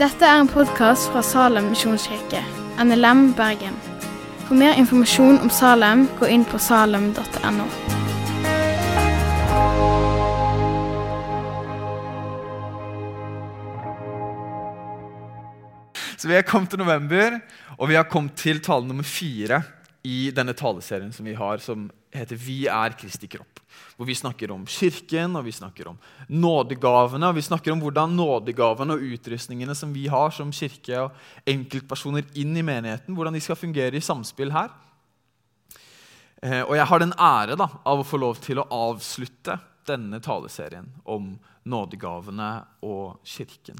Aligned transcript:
Dette 0.00 0.24
er 0.24 0.38
en 0.40 0.48
podkast 0.48 1.10
fra 1.12 1.20
Salem 1.20 1.66
misjonskirke, 1.74 2.40
NLM 2.80 3.34
Bergen. 3.36 3.74
For 4.46 4.56
mer 4.56 4.78
informasjon 4.80 5.42
om 5.44 5.50
Salem, 5.52 6.06
gå 6.16 6.30
inn 6.32 6.46
på 6.48 6.56
salem.no. 6.56 7.66
Så 16.16 16.28
Vi 16.28 16.36
er 16.36 16.48
kommet 16.48 16.72
til 16.72 16.80
november, 16.80 17.38
og 17.76 17.88
vi 17.88 18.00
har 18.00 18.08
kommet 18.08 18.40
til 18.40 18.60
tale 18.64 18.88
nummer 18.88 19.04
fire 19.04 19.62
i 20.04 20.30
denne 20.36 20.52
taleserien 20.56 21.12
som 21.12 21.28
vi 21.28 21.36
har, 21.36 21.60
som 21.60 21.90
heter 22.10 22.36
'Vi 22.36 22.66
er 22.66 22.96
Kristi 22.98 23.26
kropp'. 23.26 23.60
Hvor 23.96 24.06
vi 24.06 24.14
snakker 24.14 24.50
om 24.50 24.66
kirken, 24.66 25.36
og 25.36 25.44
vi 25.44 25.52
snakker 25.52 25.88
om 25.88 25.98
nådegavene. 26.28 27.28
og 27.28 27.34
Vi 27.34 27.42
snakker 27.42 27.72
om 27.72 27.80
hvordan 27.80 28.16
nådegavene 28.16 28.92
og 28.92 29.00
utrustningene 29.00 29.74
som 29.74 29.92
vi 29.92 30.06
har 30.06 30.30
som 30.30 30.50
kirke 30.52 31.00
og 31.00 31.12
enkeltpersoner 31.46 32.24
inn 32.34 32.56
i 32.56 32.62
menigheten, 32.62 33.14
hvordan 33.14 33.34
de 33.34 33.40
skal 33.40 33.56
fungere 33.56 33.96
i 33.96 34.00
samspill 34.00 34.50
her. 34.50 34.70
Eh, 36.42 36.62
og 36.62 36.76
jeg 36.76 36.86
har 36.86 36.98
den 36.98 37.12
ære 37.12 37.56
da, 37.56 37.68
av 37.84 38.00
å 38.00 38.06
få 38.06 38.16
lov 38.16 38.40
til 38.40 38.58
å 38.58 38.68
avslutte 38.70 39.58
denne 39.86 40.20
taleserien 40.20 40.88
om 41.04 41.38
nådegavene 41.68 42.64
og 42.82 43.20
kirken. 43.24 43.76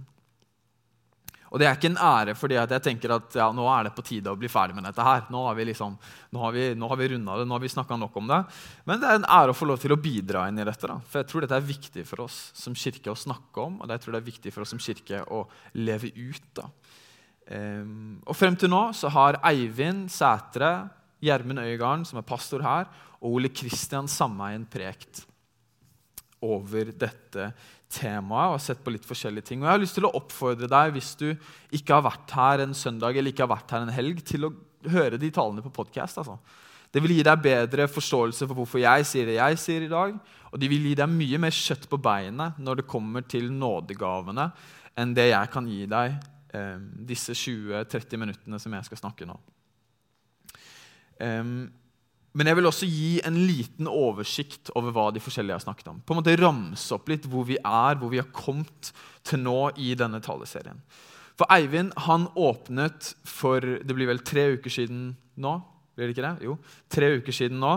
Og 1.50 1.58
det 1.58 1.66
er 1.66 1.74
ikke 1.74 1.90
en 1.90 1.98
ære 1.98 2.36
fordi 2.38 2.56
jeg 2.56 2.82
tenker 2.84 3.16
at 3.16 3.34
ja, 3.40 3.48
nå 3.54 3.64
er 3.72 3.88
det 3.88 3.94
på 3.96 4.04
tide 4.06 4.30
å 4.30 4.38
bli 4.38 4.48
ferdig 4.50 4.76
med 4.76 4.86
dette. 4.86 5.02
her. 5.02 5.24
Nå 5.34 5.42
har 5.48 5.56
vi, 5.58 5.66
liksom, 5.72 5.96
vi, 6.54 6.66
vi 6.74 7.08
runda 7.14 7.38
det, 7.40 7.46
nå 7.48 7.56
har 7.56 7.64
vi 7.64 7.72
snakka 7.72 7.98
nok 7.98 8.18
om 8.20 8.30
det. 8.30 8.40
Men 8.86 9.02
det 9.02 9.08
er 9.10 9.18
en 9.18 9.30
ære 9.38 9.54
å 9.54 9.58
få 9.58 9.66
lov 9.66 9.80
til 9.82 9.94
å 9.94 9.98
bidra 10.00 10.46
inn 10.48 10.60
i 10.62 10.66
dette. 10.66 10.86
Da. 10.86 11.00
For 11.10 11.22
jeg 11.22 11.30
tror 11.32 11.44
dette 11.44 11.58
er 11.58 11.66
viktig 11.72 12.04
for 12.06 12.26
oss 12.26 12.38
som 12.58 12.76
kirke 12.78 13.10
å 13.10 13.18
snakke 13.18 13.64
om, 13.66 13.80
og 13.80 13.90
jeg 13.90 14.04
tror 14.04 14.14
det 14.14 14.22
er 14.22 14.30
viktig 14.30 14.54
for 14.54 14.66
oss 14.66 14.74
som 14.76 14.82
kirke 14.82 15.24
å 15.26 15.42
leve 15.74 16.12
ut. 16.14 16.62
Um, 17.50 18.20
og 18.22 18.36
Frem 18.38 18.54
til 18.54 18.70
nå 18.70 18.84
så 18.94 19.10
har 19.10 19.40
Eivind 19.50 20.06
Sætre, 20.14 20.70
Gjermund 21.20 21.64
Øygarden, 21.64 22.06
som 22.06 22.20
er 22.20 22.28
pastor 22.28 22.62
her, 22.62 22.86
og 23.18 23.40
Ole 23.40 23.50
Kristian 23.52 24.06
Sameien 24.08 24.62
prekt 24.70 25.26
over 26.40 26.90
dette 26.96 27.50
temaet 27.90 28.54
og 28.54 28.62
sett 28.62 28.80
på 28.84 28.92
litt 28.94 29.06
forskjellige 29.06 29.50
ting. 29.50 29.60
Og 29.62 29.68
Jeg 29.68 29.74
har 29.74 29.82
lyst 29.82 29.98
til 29.98 30.06
å 30.08 30.14
oppfordre 30.16 30.70
deg, 30.70 30.94
hvis 30.94 31.12
du 31.20 31.28
ikke 31.76 31.98
har 31.98 32.06
vært 32.06 32.34
her 32.36 32.64
en 32.64 32.74
søndag 32.76 33.16
eller 33.16 33.34
ikke 33.34 33.46
har 33.46 33.54
vært 33.56 33.74
her 33.74 33.86
en 33.86 33.94
helg, 33.94 34.22
til 34.26 34.48
å 34.48 34.54
høre 34.90 35.20
de 35.20 35.30
talene 35.34 35.64
på 35.64 35.72
podkast. 35.80 36.20
Altså. 36.22 36.38
Det 36.90 37.02
vil 37.02 37.18
gi 37.18 37.26
deg 37.26 37.42
bedre 37.44 37.86
forståelse 37.90 38.48
for 38.48 38.58
hvorfor 38.58 38.82
jeg 38.82 39.06
sier 39.06 39.28
det 39.28 39.38
jeg 39.38 39.58
sier 39.62 39.86
i 39.86 39.92
dag. 39.92 40.16
Og 40.50 40.58
de 40.58 40.70
vil 40.70 40.90
gi 40.90 40.96
deg 40.98 41.12
mye 41.12 41.40
mer 41.42 41.54
kjøtt 41.54 41.86
på 41.90 42.00
beinet 42.02 42.58
når 42.58 42.80
det 42.80 42.90
kommer 42.90 43.26
til 43.26 43.50
nådegavene, 43.54 44.50
enn 44.98 45.14
det 45.14 45.30
jeg 45.30 45.52
kan 45.52 45.68
gi 45.70 45.84
deg 45.90 46.16
eh, 46.56 46.78
disse 47.06 47.36
20-30 47.36 48.18
minuttene 48.18 48.58
som 48.62 48.74
jeg 48.74 48.88
skal 48.88 49.02
snakke 49.04 49.28
nå. 49.28 49.36
Um, 51.20 51.68
men 52.32 52.46
jeg 52.46 52.58
vil 52.60 52.68
også 52.68 52.86
gi 52.86 53.12
en 53.26 53.38
liten 53.48 53.88
oversikt 53.90 54.70
over 54.78 54.94
hva 54.94 55.08
de 55.10 55.22
forskjellige 55.22 55.56
har 55.56 55.64
snakket 55.64 55.88
om. 55.90 56.02
På 56.06 56.14
en 56.14 56.20
måte 56.20 56.36
Ramse 56.38 56.94
opp 56.94 57.10
litt 57.10 57.26
hvor 57.30 57.46
vi 57.48 57.56
er, 57.58 57.98
hvor 57.98 58.12
vi 58.12 58.20
har 58.20 58.28
kommet 58.34 58.92
til 59.26 59.42
nå 59.42 59.72
i 59.82 59.92
denne 59.98 60.20
taleserien. 60.22 60.78
For 61.40 61.50
Eivind 61.50 61.94
han 62.06 62.28
åpnet 62.38 63.14
for 63.26 63.64
det 63.64 63.96
blir 63.96 64.10
vel 64.10 64.22
tre 64.22 64.52
uker 64.54 64.70
siden 64.70 65.08
nå. 65.42 65.56
Blir 65.96 66.06
det 66.06 66.14
ikke 66.14 66.26
det? 66.28 66.46
Jo, 66.46 66.54
tre 66.92 67.10
uker 67.18 67.34
siden 67.34 67.58
nå. 67.62 67.72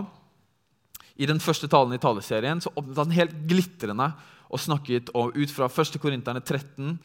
I 1.18 1.30
den 1.30 1.42
første 1.42 1.70
talen 1.72 1.96
i 1.96 2.02
taleserien 2.02 2.62
så 2.62 2.74
åpnet 2.76 3.02
han 3.02 3.18
helt 3.18 3.36
glitrende 3.50 4.12
og 4.54 4.62
snakket 4.62 5.10
ut 5.14 5.54
fra 5.54 5.70
1. 5.70 5.98
Korinterne 6.02 6.44
13 6.44 6.98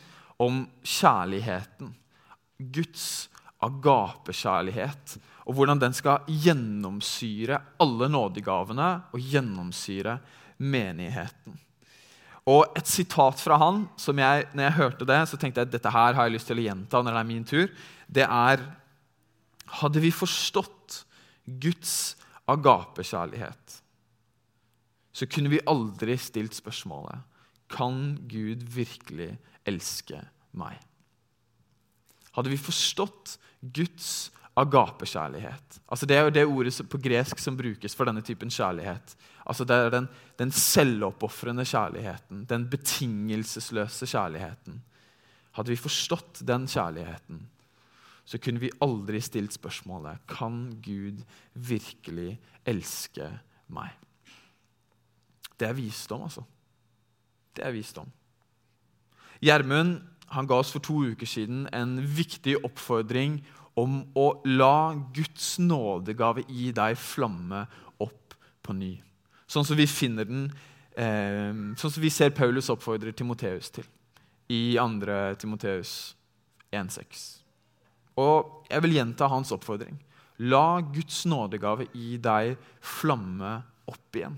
om 0.45 0.63
kjærligheten. 0.85 1.95
Guds 2.59 3.29
agapekjærlighet 3.65 5.17
og 5.49 5.57
hvordan 5.57 5.81
den 5.81 5.97
skal 5.97 6.27
gjennomsyre 6.29 7.57
alle 7.81 8.09
nådegavene 8.13 8.89
og 9.17 9.31
gjennomsyre 9.33 10.19
menigheten. 10.61 11.57
Og 12.49 12.77
Et 12.77 12.89
sitat 12.89 13.41
fra 13.41 13.59
han 13.61 13.83
som 14.01 14.19
jeg, 14.21 14.47
når 14.53 14.65
jeg 14.65 14.77
hørte 14.79 15.09
det, 15.09 15.19
så 15.29 15.37
tenkte 15.41 15.61
jeg 15.61 15.69
at 15.69 15.73
dette 15.73 15.93
her 15.93 16.17
har 16.17 16.29
jeg 16.29 16.37
lyst 16.37 16.49
til 16.49 16.61
å 16.61 16.65
gjenta 16.65 17.03
når 17.03 17.17
det 17.17 17.21
er 17.21 17.33
min 17.33 17.49
tur. 17.49 17.73
Det 18.09 18.25
er 18.29 18.67
Hadde 19.69 20.01
vi 20.01 20.09
forstått 20.09 21.03
Guds 21.61 22.17
agapekjærlighet, 22.49 23.75
så 25.13 25.27
kunne 25.29 25.53
vi 25.53 25.61
aldri 25.69 26.17
stilt 26.17 26.57
spørsmålet 26.57 27.21
Kan 27.69 28.17
Gud 28.31 28.65
virkelig 28.73 29.35
elske 29.69 30.23
meg? 30.57 30.81
Hadde 32.33 32.49
vi 32.49 32.57
forstått 32.57 33.37
Guds 33.61 34.31
agapekjærlighet. 34.59 35.79
Altså 35.89 36.07
det 36.07 36.17
er 36.17 36.27
jo 36.27 36.35
det 36.35 36.45
ordet 36.47 36.89
på 36.91 37.01
gresk 37.03 37.39
som 37.39 37.57
brukes 37.57 37.95
for 37.95 38.09
denne 38.09 38.23
typen 38.27 38.51
kjærlighet. 38.51 39.15
Altså 39.47 39.65
Det 39.65 39.77
er 39.77 39.91
den, 39.91 40.09
den 40.39 40.51
selvoppofrende 40.53 41.65
kjærligheten, 41.65 42.45
den 42.45 42.69
betingelsesløse 42.71 44.07
kjærligheten. 44.07 44.83
Hadde 45.53 45.73
vi 45.73 45.77
forstått 45.77 46.43
den 46.47 46.67
kjærligheten, 46.69 47.47
så 48.25 48.39
kunne 48.39 48.61
vi 48.61 48.71
aldri 48.85 49.21
stilt 49.21 49.55
spørsmålet 49.57 50.21
Kan 50.29 50.83
Gud 50.85 51.25
virkelig 51.55 52.39
elske 52.67 53.31
meg? 53.73 53.95
Det 55.59 55.69
er 55.69 55.73
visdom, 55.73 56.23
altså. 56.23 56.45
Det 57.57 57.65
er 57.65 57.73
visdom. 57.75 58.13
Gjermund 59.41 60.01
han 60.29 60.47
ga 60.47 60.59
oss 60.61 60.71
for 60.75 60.85
to 60.85 61.01
uker 61.09 61.27
siden 61.27 61.67
en 61.73 61.97
viktig 62.03 62.59
oppfordring 62.65 63.41
om 63.79 64.01
å 64.19 64.31
la 64.51 64.95
Guds 65.15 65.57
nådegave 65.63 66.45
i 66.51 66.73
deg 66.75 66.99
flamme 66.99 67.65
opp 68.03 68.35
på 68.65 68.75
ny. 68.75 68.97
Sånn 69.49 69.67
som 69.67 69.79
vi 69.79 69.87
finner 69.87 70.27
den, 70.29 70.49
eh, 70.97 71.55
sånn 71.79 71.93
som 71.93 72.03
vi 72.03 72.11
ser 72.11 72.31
Paulus 72.31 72.69
oppfordrer 72.69 73.13
Timoteus 73.13 73.71
til 73.71 73.87
i 74.49 74.77
2. 74.77 75.37
Timoteus 75.39 76.15
1,6. 76.73 77.41
Og 78.19 78.67
jeg 78.69 78.83
vil 78.83 78.97
gjenta 78.99 79.29
hans 79.29 79.53
oppfordring. 79.55 79.99
La 80.49 80.81
Guds 80.81 81.25
nådegave 81.27 81.89
i 81.95 82.17
deg 82.23 82.57
flamme 82.81 83.63
opp 83.89 84.17
igjen. 84.17 84.37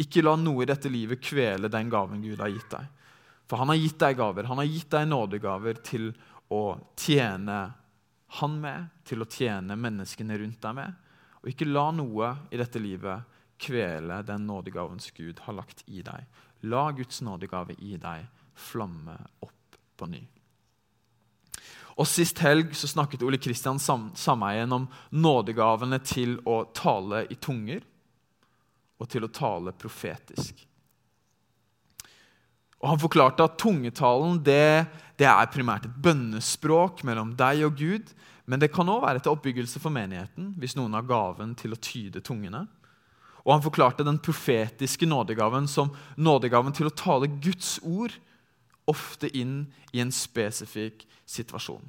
Ikke 0.00 0.24
la 0.24 0.34
noe 0.36 0.64
i 0.64 0.68
dette 0.68 0.90
livet 0.90 1.22
kvele 1.22 1.70
den 1.70 1.90
gaven 1.92 2.22
Gud 2.24 2.40
har 2.42 2.50
gitt 2.50 2.70
deg. 2.72 2.86
For 3.48 3.60
han 3.60 3.70
har 3.70 3.78
gitt 3.78 3.98
deg 4.00 4.16
gaver. 4.18 4.48
Han 4.48 4.60
har 4.60 4.68
gitt 4.68 4.90
deg 4.90 5.06
nådegaver 5.10 5.78
til 5.84 6.08
å 6.52 6.64
tjene 6.98 7.58
han 8.40 8.58
med, 8.60 8.90
til 9.06 9.22
å 9.22 9.28
tjene 9.30 9.76
menneskene 9.78 10.38
rundt 10.40 10.60
deg 10.62 10.76
med. 10.76 11.00
Og 11.42 11.52
ikke 11.52 11.68
la 11.68 11.90
noe 11.94 12.30
i 12.50 12.58
dette 12.58 12.80
livet 12.82 13.30
kvele 13.60 14.22
den 14.26 14.46
nådegavens 14.48 15.10
Gud 15.14 15.44
har 15.46 15.56
lagt 15.56 15.84
i 15.86 16.02
deg. 16.02 16.24
La 16.66 16.88
Guds 16.96 17.20
nådegave 17.22 17.76
i 17.78 17.96
deg 18.00 18.26
flamme 18.54 19.16
opp 19.44 19.78
på 19.96 20.08
ny. 20.10 20.22
Og 21.94 22.08
Sist 22.10 22.40
helg 22.42 22.72
så 22.74 22.88
snakket 22.90 23.22
Ole 23.22 23.38
Kristian 23.38 23.78
Sameien 23.78 24.72
om 24.74 24.88
nådegavene 25.14 26.00
til 26.02 26.40
å 26.42 26.64
tale 26.74 27.22
i 27.30 27.38
tunger 27.38 27.84
og 28.98 29.10
til 29.10 29.26
å 29.26 29.30
tale 29.34 29.74
profetisk. 29.78 30.64
Og 32.84 32.90
Han 32.92 33.00
forklarte 33.00 33.46
at 33.46 33.56
tungetalen 33.56 34.36
det, 34.44 34.84
det 35.16 35.24
er 35.24 35.48
primært 35.48 35.86
et 35.88 36.00
bønnespråk 36.04 37.00
mellom 37.08 37.30
deg 37.38 37.62
og 37.64 37.78
Gud. 37.80 38.10
Men 38.44 38.60
det 38.60 38.74
kan 38.74 38.90
òg 38.92 39.06
være 39.06 39.22
til 39.24 39.32
oppbyggelse 39.32 39.80
for 39.80 39.94
menigheten 39.94 40.50
hvis 40.60 40.76
noen 40.76 40.92
har 40.92 41.06
gaven 41.08 41.54
til 41.56 41.72
å 41.72 41.80
tyde 41.80 42.20
tungene. 42.20 42.66
Og 43.40 43.54
Han 43.54 43.64
forklarte 43.64 44.04
den 44.04 44.20
profetiske 44.20 45.08
nådegaven 45.08 45.64
som 45.68 45.94
nådegaven 46.20 46.76
til 46.76 46.90
å 46.90 46.92
tale 46.92 47.30
Guds 47.40 47.78
ord, 47.80 48.12
ofte 48.84 49.30
inn 49.32 49.62
i 49.96 50.02
en 50.04 50.12
spesifikk 50.12 51.06
situasjon. 51.24 51.84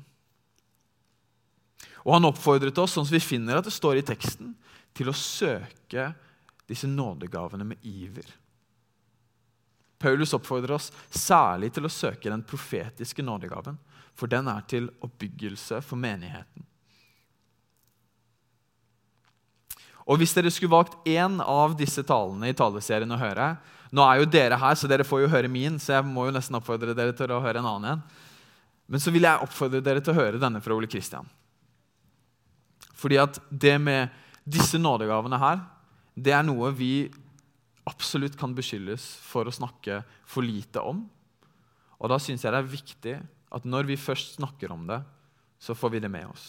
Og 2.08 2.14
Han 2.16 2.30
oppfordret 2.32 2.80
oss, 2.80 2.96
sånn 2.96 3.08
som 3.08 3.18
vi 3.18 3.24
finner 3.24 3.60
at 3.60 3.68
det 3.68 3.76
står 3.76 4.00
i 4.00 4.08
teksten, 4.08 4.56
til 4.96 5.12
å 5.12 5.18
søke 5.20 6.14
disse 6.72 6.88
nådegavene 6.88 7.68
med 7.68 7.84
iver. 7.84 8.32
Paulus 10.06 10.36
oppfordrer 10.38 10.76
oss 10.78 10.92
særlig 11.10 11.72
til 11.74 11.88
å 11.88 11.92
søke 11.92 12.30
den 12.30 12.44
profetiske 12.46 13.26
nådegaven, 13.26 13.80
for 14.16 14.30
den 14.30 14.48
er 14.52 14.62
til 14.70 14.92
oppbyggelse 15.04 15.82
for 15.82 15.98
menigheten. 16.00 16.66
Og 20.06 20.20
Hvis 20.22 20.36
dere 20.38 20.52
skulle 20.54 20.76
valgt 20.76 21.00
én 21.10 21.40
av 21.42 21.74
disse 21.78 22.04
talene 22.06 22.52
i 22.52 22.58
taleserien 22.58 23.10
å 23.10 23.18
høre 23.18 23.56
Nå 23.96 24.04
er 24.06 24.20
jo 24.20 24.28
dere 24.30 24.58
her, 24.60 24.76
så 24.76 24.90
dere 24.92 25.06
får 25.08 25.24
jo 25.24 25.32
høre 25.32 25.50
min, 25.50 25.78
så 25.80 25.94
jeg 25.96 26.06
må 26.06 26.26
jo 26.28 26.34
nesten 26.36 26.58
oppfordre 26.58 26.94
dere 26.98 27.14
til 27.16 27.32
å 27.32 27.40
høre 27.40 27.62
en 27.62 27.68
annen 27.70 27.94
en. 27.94 28.02
Men 28.92 29.00
så 29.00 29.14
vil 29.14 29.24
jeg 29.24 29.46
oppfordre 29.46 29.80
dere 29.82 30.02
til 30.04 30.12
å 30.12 30.18
høre 30.18 30.42
denne 30.42 30.60
fra 30.62 30.76
Ole 30.76 30.90
Kristian. 30.92 31.30
Fordi 32.98 33.22
at 33.22 33.40
det 33.50 33.78
med 33.80 34.12
disse 34.44 34.82
nådegavene 34.82 35.40
her, 35.40 35.62
det 36.18 36.34
er 36.36 36.44
noe 36.44 36.74
vi 36.76 37.08
absolutt 37.86 38.38
kan 38.40 38.56
beskyldes 38.58 39.04
for 39.26 39.48
å 39.48 39.54
snakke 39.54 40.02
for 40.28 40.46
lite 40.46 40.82
om. 40.82 41.04
Og 42.02 42.12
da 42.12 42.20
syns 42.22 42.44
jeg 42.44 42.54
det 42.54 42.62
er 42.62 42.76
viktig 42.76 43.16
at 43.56 43.66
når 43.68 43.88
vi 43.90 44.00
først 44.00 44.38
snakker 44.40 44.74
om 44.74 44.86
det, 44.90 45.00
så 45.62 45.76
får 45.78 45.96
vi 45.96 46.02
det 46.04 46.12
med 46.12 46.28
oss. 46.28 46.46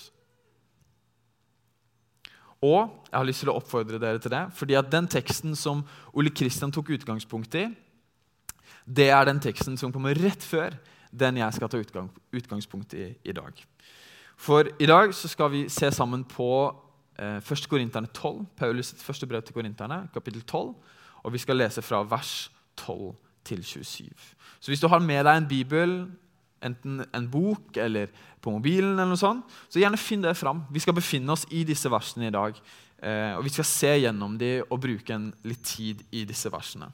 Og 2.64 2.88
jeg 3.10 3.14
har 3.14 3.26
lyst 3.28 3.44
til 3.44 3.52
å 3.52 3.58
oppfordre 3.60 4.00
dere 4.00 4.20
til 4.22 4.32
det, 4.32 4.46
fordi 4.56 4.76
at 4.78 4.88
den 4.90 5.06
teksten 5.12 5.54
som 5.58 5.84
Ole 6.16 6.32
Kristian 6.32 6.72
tok 6.74 6.90
utgangspunkt 6.96 7.54
i, 7.60 7.68
det 8.86 9.10
er 9.12 9.28
den 9.28 9.42
teksten 9.42 9.76
som 9.78 9.92
kommer 9.92 10.16
rett 10.18 10.42
før 10.46 10.74
den 11.12 11.38
jeg 11.40 11.56
skal 11.56 11.70
ta 11.70 11.78
utgang, 11.80 12.08
utgangspunkt 12.34 12.94
i 12.96 13.10
i 13.24 13.34
dag. 13.36 13.60
For 14.36 14.68
i 14.80 14.88
dag 14.88 15.14
så 15.16 15.28
skal 15.32 15.50
vi 15.52 15.62
se 15.72 15.90
sammen 15.94 16.24
på 16.28 16.48
eh, 17.18 17.38
1. 17.40 17.68
Korinterne 17.70 18.10
12, 18.12 18.44
Paulus' 18.58 18.94
første 19.00 19.26
brev 19.26 19.42
til 19.42 19.56
korinterne, 19.56 20.08
kapittel 20.14 20.42
12. 20.42 20.74
Og 21.26 21.34
vi 21.34 21.43
skal 21.43 21.58
lese 21.58 21.82
fra 21.82 22.05
vers 22.06 22.46
12 22.78 23.11
til 23.46 23.64
27. 23.64 24.06
Så 24.61 24.70
hvis 24.70 24.82
du 24.82 24.88
har 24.90 25.02
med 25.02 25.25
deg 25.26 25.40
en 25.40 25.49
bibel, 25.50 25.96
enten 26.64 27.02
en 27.14 27.28
bok 27.31 27.76
eller 27.82 28.11
på 28.43 28.52
mobilen, 28.55 28.94
eller 28.94 29.11
noe 29.11 29.20
sånt, 29.20 29.46
så 29.69 29.82
gjerne 29.82 30.00
finn 30.00 30.23
det 30.25 30.37
fram. 30.38 30.64
Vi 30.73 30.82
skal 30.82 30.96
befinne 30.96 31.34
oss 31.34 31.44
i 31.55 31.64
disse 31.67 31.90
versene 31.93 32.31
i 32.31 32.34
dag. 32.34 32.58
Eh, 33.02 33.34
og 33.37 33.44
vi 33.44 33.52
skal 33.52 33.69
se 33.69 33.93
gjennom 34.00 34.38
dem 34.40 34.64
og 34.70 34.81
bruke 34.82 35.19
litt 35.44 35.64
tid 35.67 36.05
i 36.17 36.25
disse 36.28 36.50
versene. 36.52 36.88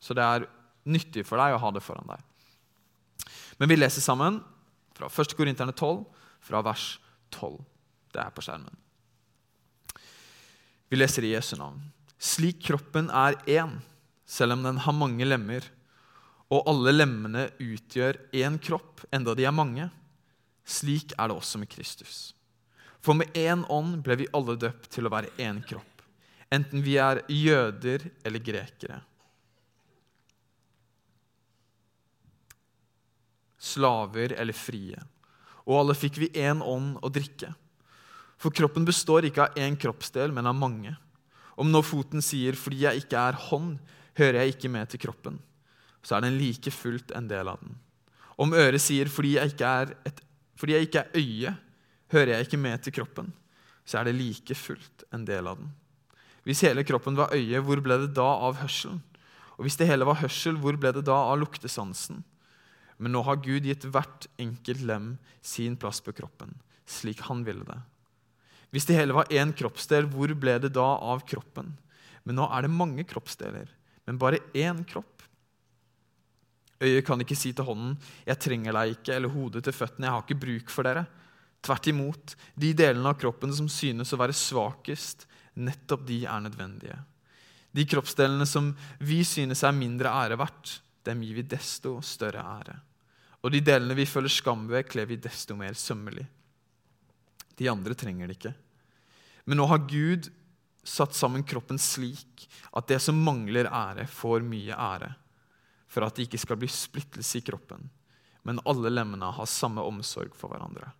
Så 0.00 0.16
det 0.16 0.24
er 0.24 0.48
nyttig 0.86 1.26
for 1.26 1.40
deg 1.40 1.54
å 1.54 1.60
ha 1.62 1.72
det 1.74 1.84
foran 1.84 2.08
deg. 2.10 2.24
Men 3.60 3.70
vi 3.70 3.78
leser 3.78 4.04
sammen 4.04 4.40
fra 4.96 5.08
1. 5.08 5.36
Korinterne 5.36 5.74
12, 5.76 6.02
fra 6.46 6.62
vers 6.64 6.96
12. 7.34 7.56
Det 8.14 8.22
er 8.22 8.32
på 8.34 8.44
skjermen. 8.44 8.82
Vi 10.86 10.98
leser 10.98 11.26
i 11.26 11.32
Jesu 11.34 11.56
navn. 11.58 11.80
Slik 12.18 12.62
kroppen 12.64 13.10
er 13.12 13.36
én, 13.46 13.76
selv 14.24 14.56
om 14.56 14.64
den 14.64 14.80
har 14.82 14.96
mange 14.96 15.26
lemmer, 15.26 15.64
og 16.50 16.68
alle 16.70 16.94
lemmene 16.94 17.48
utgjør 17.60 18.18
én 18.36 18.56
kropp, 18.62 19.04
enda 19.12 19.34
de 19.36 19.44
er 19.46 19.54
mange, 19.54 19.88
slik 20.66 21.12
er 21.18 21.28
det 21.28 21.36
også 21.36 21.60
med 21.60 21.70
Kristus. 21.70 22.32
For 23.02 23.14
med 23.18 23.34
én 23.38 23.64
ånd 23.70 24.00
ble 24.06 24.16
vi 24.22 24.30
alle 24.34 24.56
døpt 24.58 24.88
til 24.94 25.06
å 25.06 25.12
være 25.12 25.34
én 25.42 25.60
kropp, 25.66 26.02
enten 26.50 26.82
vi 26.82 26.96
er 27.02 27.22
jøder 27.30 28.08
eller 28.24 28.42
grekere. 28.42 29.00
Slaver 33.66 34.36
eller 34.38 34.54
frie. 34.54 34.98
Og 35.66 35.80
alle 35.80 35.96
fikk 35.98 36.20
vi 36.22 36.30
én 36.38 36.60
ånd 36.62 37.00
å 37.02 37.10
drikke. 37.10 37.50
For 38.38 38.54
kroppen 38.54 38.84
består 38.86 39.26
ikke 39.26 39.48
av 39.48 39.58
én 39.58 39.74
kroppsdel, 39.80 40.30
men 40.34 40.46
av 40.46 40.54
mange. 40.54 40.92
Om 41.56 41.72
nå 41.72 41.82
foten 41.82 42.22
sier 42.22 42.52
'fordi 42.52 42.84
jeg 42.84 43.04
ikke 43.04 43.16
er 43.16 43.32
hånd, 43.32 43.78
hører 44.16 44.44
jeg 44.44 44.56
ikke 44.56 44.68
med 44.68 44.88
til 44.88 45.00
kroppen', 45.00 45.38
så 46.02 46.16
er 46.16 46.20
den 46.20 46.38
like 46.38 46.70
fullt 46.70 47.10
en 47.16 47.28
del 47.28 47.48
av 47.48 47.60
den. 47.60 47.76
Om 48.38 48.52
øret 48.52 48.80
sier 48.80 49.06
'fordi 49.08 49.36
jeg 49.36 49.52
ikke 49.52 49.64
er, 49.64 49.96
et, 50.04 50.20
jeg 50.66 50.82
ikke 50.82 50.98
er 50.98 51.10
øye, 51.14 51.56
hører 52.12 52.36
jeg 52.36 52.40
ikke 52.46 52.60
med 52.60 52.82
til 52.82 52.92
kroppen', 52.92 53.32
så 53.84 53.98
er 53.98 54.04
det 54.04 54.14
like 54.14 54.54
fullt 54.54 55.04
en 55.12 55.24
del 55.24 55.46
av 55.46 55.56
den. 55.56 55.72
Hvis 56.44 56.60
hele 56.60 56.84
kroppen 56.84 57.16
var 57.16 57.32
øye, 57.34 57.60
hvor 57.60 57.80
ble 57.80 58.06
det 58.06 58.14
da 58.14 58.22
av 58.22 58.56
hørselen? 58.56 59.02
Og 59.56 59.64
hvis 59.64 59.76
det 59.76 59.88
hele 59.88 60.06
var 60.06 60.20
hørsel, 60.20 60.56
hvor 60.60 60.76
ble 60.76 60.92
det 60.92 61.06
da 61.08 61.16
av 61.32 61.40
luktesansen? 61.40 62.22
Men 62.98 63.12
nå 63.12 63.22
har 63.26 63.40
Gud 63.42 63.64
gitt 63.64 63.84
hvert 63.84 64.28
enkelt 64.38 64.84
lem 64.84 65.18
sin 65.42 65.76
plass 65.76 66.00
på 66.00 66.12
kroppen, 66.12 66.54
slik 66.86 67.20
han 67.26 67.42
ville 67.44 67.64
det. 67.64 67.80
Hvis 68.76 68.84
det 68.84 68.98
hele 68.98 69.14
var 69.16 69.30
én 69.32 69.54
kroppsdel, 69.56 70.04
hvor 70.12 70.28
ble 70.36 70.58
det 70.60 70.74
da 70.76 70.84
av 70.84 71.22
kroppen? 71.24 71.70
Men 72.28 72.36
nå 72.36 72.44
er 72.52 72.66
det 72.66 72.76
mange 72.76 73.06
kroppsdeler, 73.08 73.70
men 74.04 74.18
bare 74.20 74.42
én 74.52 74.82
kropp. 74.84 75.22
Øyet 76.84 77.06
kan 77.06 77.22
ikke 77.24 77.38
si 77.40 77.54
til 77.56 77.64
hånden 77.64 77.96
'Jeg 78.26 78.38
trenger 78.38 78.72
deg 78.76 78.98
ikke', 78.98 79.14
eller 79.16 79.32
hodet 79.32 79.64
til 79.64 79.72
føttene 79.72 80.04
'Jeg 80.04 80.12
har 80.12 80.22
ikke 80.22 80.44
bruk 80.44 80.68
for 80.68 80.84
dere'. 80.84 81.06
Tvert 81.62 81.86
imot, 81.86 82.36
de 82.54 82.74
delene 82.74 83.08
av 83.08 83.16
kroppen 83.16 83.54
som 83.54 83.68
synes 83.68 84.12
å 84.12 84.20
være 84.20 84.36
svakest, 84.36 85.26
nettopp 85.56 86.04
de 86.06 86.26
er 86.26 86.40
nødvendige. 86.40 86.98
De 87.72 87.84
kroppsdelene 87.86 88.46
som 88.46 88.76
vi 89.00 89.24
synes 89.24 89.64
er 89.64 89.72
mindre 89.72 90.12
ære 90.12 90.36
verdt, 90.36 90.80
dem 91.02 91.22
gir 91.22 91.34
vi 91.34 91.42
desto 91.42 92.02
større 92.02 92.44
ære. 92.44 92.76
Og 93.42 93.52
de 93.52 93.60
delene 93.60 93.96
vi 93.96 94.04
føler 94.04 94.28
skam 94.28 94.68
ved, 94.68 94.86
kler 94.86 95.06
vi 95.06 95.16
desto 95.16 95.56
mer 95.56 95.72
sømmelig. 95.72 96.26
De 97.56 97.70
andre 97.70 97.94
trenger 97.94 98.26
det 98.26 98.36
ikke. 98.36 98.54
Men 99.46 99.60
nå 99.60 99.66
har 99.70 99.86
Gud 99.88 100.28
satt 100.86 101.14
sammen 101.14 101.44
kroppen 101.46 101.78
slik 101.78 102.46
at 102.76 102.88
det 102.90 102.98
som 103.02 103.18
mangler 103.22 103.68
ære, 103.70 104.06
får 104.06 104.42
mye 104.46 104.74
ære. 104.74 105.12
For 105.86 106.06
at 106.06 106.18
det 106.18 106.26
ikke 106.26 106.42
skal 106.42 106.58
bli 106.60 106.68
splittelse 106.70 107.38
i 107.38 107.44
kroppen, 107.46 107.88
men 108.46 108.60
alle 108.66 108.90
lemmene 108.90 109.30
har 109.34 109.50
samme 109.50 109.82
omsorg 109.86 110.34
for 110.38 110.50
hverandre. 110.52 110.90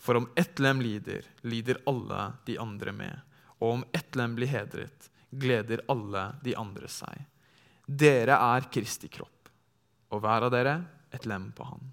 For 0.00 0.18
om 0.20 0.28
ett 0.36 0.58
lem 0.58 0.82
lider, 0.84 1.24
lider 1.48 1.80
alle 1.88 2.32
de 2.44 2.58
andre 2.60 2.92
med. 2.92 3.20
Og 3.60 3.78
om 3.78 3.84
ett 3.92 4.16
lem 4.16 4.34
blir 4.36 4.50
hedret, 4.50 5.08
gleder 5.30 5.84
alle 5.88 6.26
de 6.44 6.56
andre 6.56 6.88
seg. 6.92 7.22
Dere 7.86 8.36
er 8.36 8.68
Kristi 8.72 9.08
kropp, 9.12 9.48
og 10.12 10.24
hver 10.24 10.48
av 10.48 10.52
dere 10.52 10.74
et 11.14 11.28
lem 11.28 11.50
på 11.56 11.68
Han. 11.68 11.92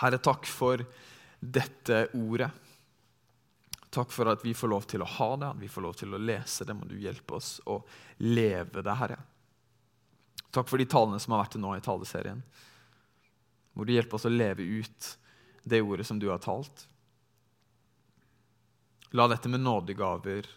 Herre, 0.00 0.18
takk 0.22 0.46
for 0.48 0.82
dette 1.40 2.06
ordet. 2.16 2.50
Takk 3.96 4.12
for 4.12 4.28
at 4.28 4.42
vi 4.44 4.52
får 4.54 4.68
lov 4.68 4.84
til 4.90 5.00
å 5.00 5.08
ha 5.08 5.28
det, 5.40 5.52
at 5.54 5.60
vi 5.62 5.70
får 5.72 5.84
lov 5.86 5.94
til 5.96 6.12
å 6.12 6.20
lese 6.20 6.66
det. 6.68 6.74
Må 6.76 6.88
du 6.88 6.98
hjelpe 7.00 7.38
oss 7.38 7.56
å 7.64 7.78
leve 8.20 8.82
det, 8.84 8.96
Herre. 9.00 9.16
Takk 10.52 10.68
for 10.68 10.80
de 10.80 10.88
talene 10.88 11.20
som 11.20 11.32
har 11.32 11.44
vært 11.44 11.56
til 11.56 11.64
nå 11.64 11.72
i 11.76 11.84
taleserien. 11.84 12.42
Må 13.76 13.84
du 13.84 13.94
hjelpe 13.94 14.18
oss 14.18 14.28
å 14.28 14.32
leve 14.32 14.64
ut 14.64 15.08
det 15.64 15.80
ordet 15.82 16.06
som 16.08 16.20
du 16.20 16.28
har 16.28 16.44
talt. 16.44 16.86
La 19.16 19.26
dette 19.28 19.48
med 19.48 19.64
nådegaver 19.64 20.48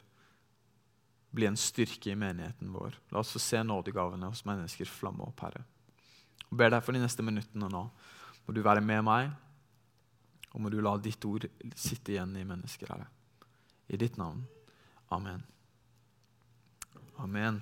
bli 1.31 1.45
en 1.45 1.57
styrke 1.57 2.11
i 2.11 2.15
menigheten 2.19 2.71
vår. 2.73 2.95
La 3.13 3.21
oss 3.21 3.31
få 3.35 3.39
se 3.39 3.63
nådegavene 3.63 4.31
hos 4.31 4.45
mennesker 4.47 4.89
flamme 4.89 5.27
opp, 5.27 5.43
Herre. 5.45 5.63
Jeg 6.49 6.57
ber 6.57 6.73
deg 6.73 6.83
for 6.83 6.97
de 6.97 7.03
neste 7.03 7.23
minuttene 7.25 7.69
nå. 7.71 7.83
Må 8.45 8.55
du 8.55 8.61
være 8.65 8.83
med 8.83 9.03
meg, 9.05 9.31
og 10.53 10.63
må 10.63 10.71
du 10.73 10.79
la 10.81 10.95
ditt 10.97 11.23
ord 11.29 11.45
sitte 11.77 12.15
igjen 12.15 12.33
i 12.39 12.45
mennesker, 12.47 12.89
Herre. 12.89 13.09
I 13.89 13.97
ditt 13.97 14.17
navn. 14.17 14.41
Amen. 15.13 15.43
Amen. 17.19 17.61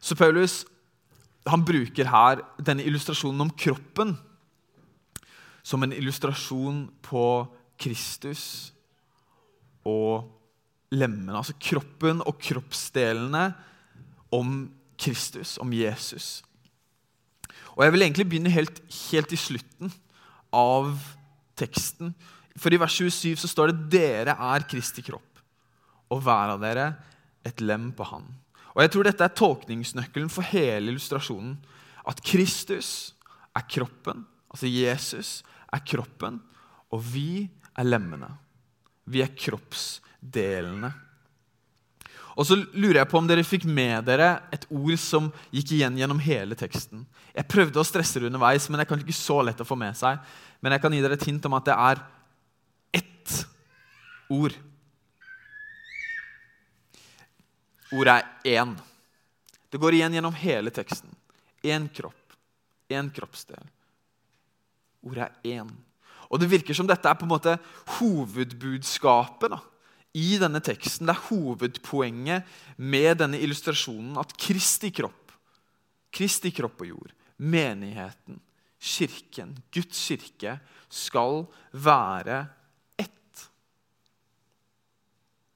Så 0.00 0.16
Paulus 0.18 0.62
han 1.48 1.64
bruker 1.66 2.06
her 2.06 2.42
denne 2.62 2.84
illustrasjonen 2.86 3.42
om 3.46 3.50
kroppen 3.58 4.14
som 5.62 5.82
en 5.82 5.94
illustrasjon 5.94 6.84
på 7.02 7.24
Kristus 7.80 8.44
og 9.86 10.28
lemmene. 10.94 11.34
Altså 11.38 11.56
kroppen 11.58 12.22
og 12.26 12.38
kroppsdelene 12.42 13.48
om 14.34 14.70
Kristus, 14.98 15.56
om 15.62 15.72
Jesus. 15.74 16.42
Og 17.76 17.84
Jeg 17.84 17.92
vil 17.92 18.02
egentlig 18.02 18.28
begynne 18.28 18.52
helt, 18.52 18.82
helt 19.10 19.32
i 19.32 19.40
slutten 19.40 19.92
av 20.52 20.92
teksten. 21.56 22.12
For 22.58 22.72
i 22.72 22.80
vers 22.80 22.92
27 22.92 23.40
så 23.40 23.48
står 23.48 23.72
det 23.72 23.88
'Dere 23.96 24.36
er 24.36 24.68
Kristi 24.68 25.02
kropp, 25.02 25.40
og 26.10 26.22
hver 26.22 26.52
av 26.52 26.60
dere 26.60 26.96
et 27.44 27.60
lem 27.60 27.92
på 27.92 28.04
Han'. 28.04 28.28
Og 28.74 28.82
Jeg 28.82 28.90
tror 28.90 29.04
dette 29.04 29.24
er 29.24 29.36
tolkningsnøkkelen 29.36 30.30
for 30.30 30.42
hele 30.42 30.92
illustrasjonen. 30.92 31.58
At 32.06 32.22
Kristus 32.22 33.14
er 33.54 33.62
kroppen, 33.68 34.26
altså 34.50 34.66
Jesus 34.66 35.42
er 35.72 35.80
kroppen, 35.86 36.40
og 36.90 37.04
vi 37.12 37.48
er 37.76 37.84
lemmene. 37.84 38.28
Vi 39.06 39.22
er 39.22 39.32
kroppsdelene. 39.36 40.92
Og 42.36 42.46
så 42.48 42.56
lurer 42.56 43.02
jeg 43.02 43.10
på 43.10 43.18
om 43.20 43.28
dere 43.28 43.44
fikk 43.44 43.66
med 43.68 44.06
dere 44.08 44.30
et 44.54 44.64
ord 44.72 44.96
som 45.00 45.28
gikk 45.52 45.74
igjen 45.76 45.98
gjennom 46.00 46.20
hele 46.24 46.56
teksten. 46.58 47.04
Jeg 47.36 47.48
prøvde 47.50 47.80
å 47.80 47.86
stresse 47.86 48.20
det 48.20 48.30
underveis, 48.30 48.68
men 48.68 48.80
det 48.80 48.86
er 48.86 48.90
kanskje 48.92 49.08
ikke 49.08 49.18
så 49.18 49.38
lett 49.44 49.60
å 49.60 49.68
få 49.68 49.76
med 49.78 49.96
seg. 49.98 50.20
Men 50.64 50.76
jeg 50.76 50.84
kan 50.84 50.96
gi 50.96 51.02
dere 51.04 51.18
et 51.18 51.28
hint 51.28 51.48
om 51.48 51.58
at 51.58 51.68
det 51.68 51.76
er 51.76 52.02
ett 53.02 53.36
ord. 54.32 54.56
Ordet 57.92 58.16
er 58.16 58.56
én. 58.62 58.72
Det 59.72 59.80
går 59.80 59.98
igjen 59.98 60.16
gjennom 60.16 60.36
hele 60.36 60.72
teksten. 60.72 61.12
Én 61.64 61.88
kropp, 61.92 62.36
én 62.88 63.08
kroppsdel. 63.12 63.64
Ordet 65.04 65.28
er 65.28 65.58
én. 65.60 65.68
Og 66.32 66.40
Det 66.40 66.48
virker 66.48 66.74
som 66.74 66.88
dette 66.88 67.08
er 67.08 67.16
på 67.18 67.26
en 67.26 67.34
måte 67.34 67.58
hovedbudskapet 67.98 69.52
da, 69.52 69.58
i 70.12 70.36
denne 70.40 70.60
teksten. 70.64 71.08
Det 71.08 71.14
er 71.16 71.26
hovedpoenget 71.30 72.48
med 72.76 73.18
denne 73.22 73.40
illustrasjonen 73.40 74.18
at 74.20 74.34
Kristi 74.40 74.92
kropp, 74.94 75.32
Kristi 76.12 76.52
kropp 76.52 76.84
og 76.84 76.90
jord, 76.92 77.12
menigheten, 77.40 78.40
kirken, 78.82 79.54
Guds 79.72 80.00
kirke, 80.10 80.58
skal 80.92 81.46
være 81.72 82.42
ett. 83.00 83.46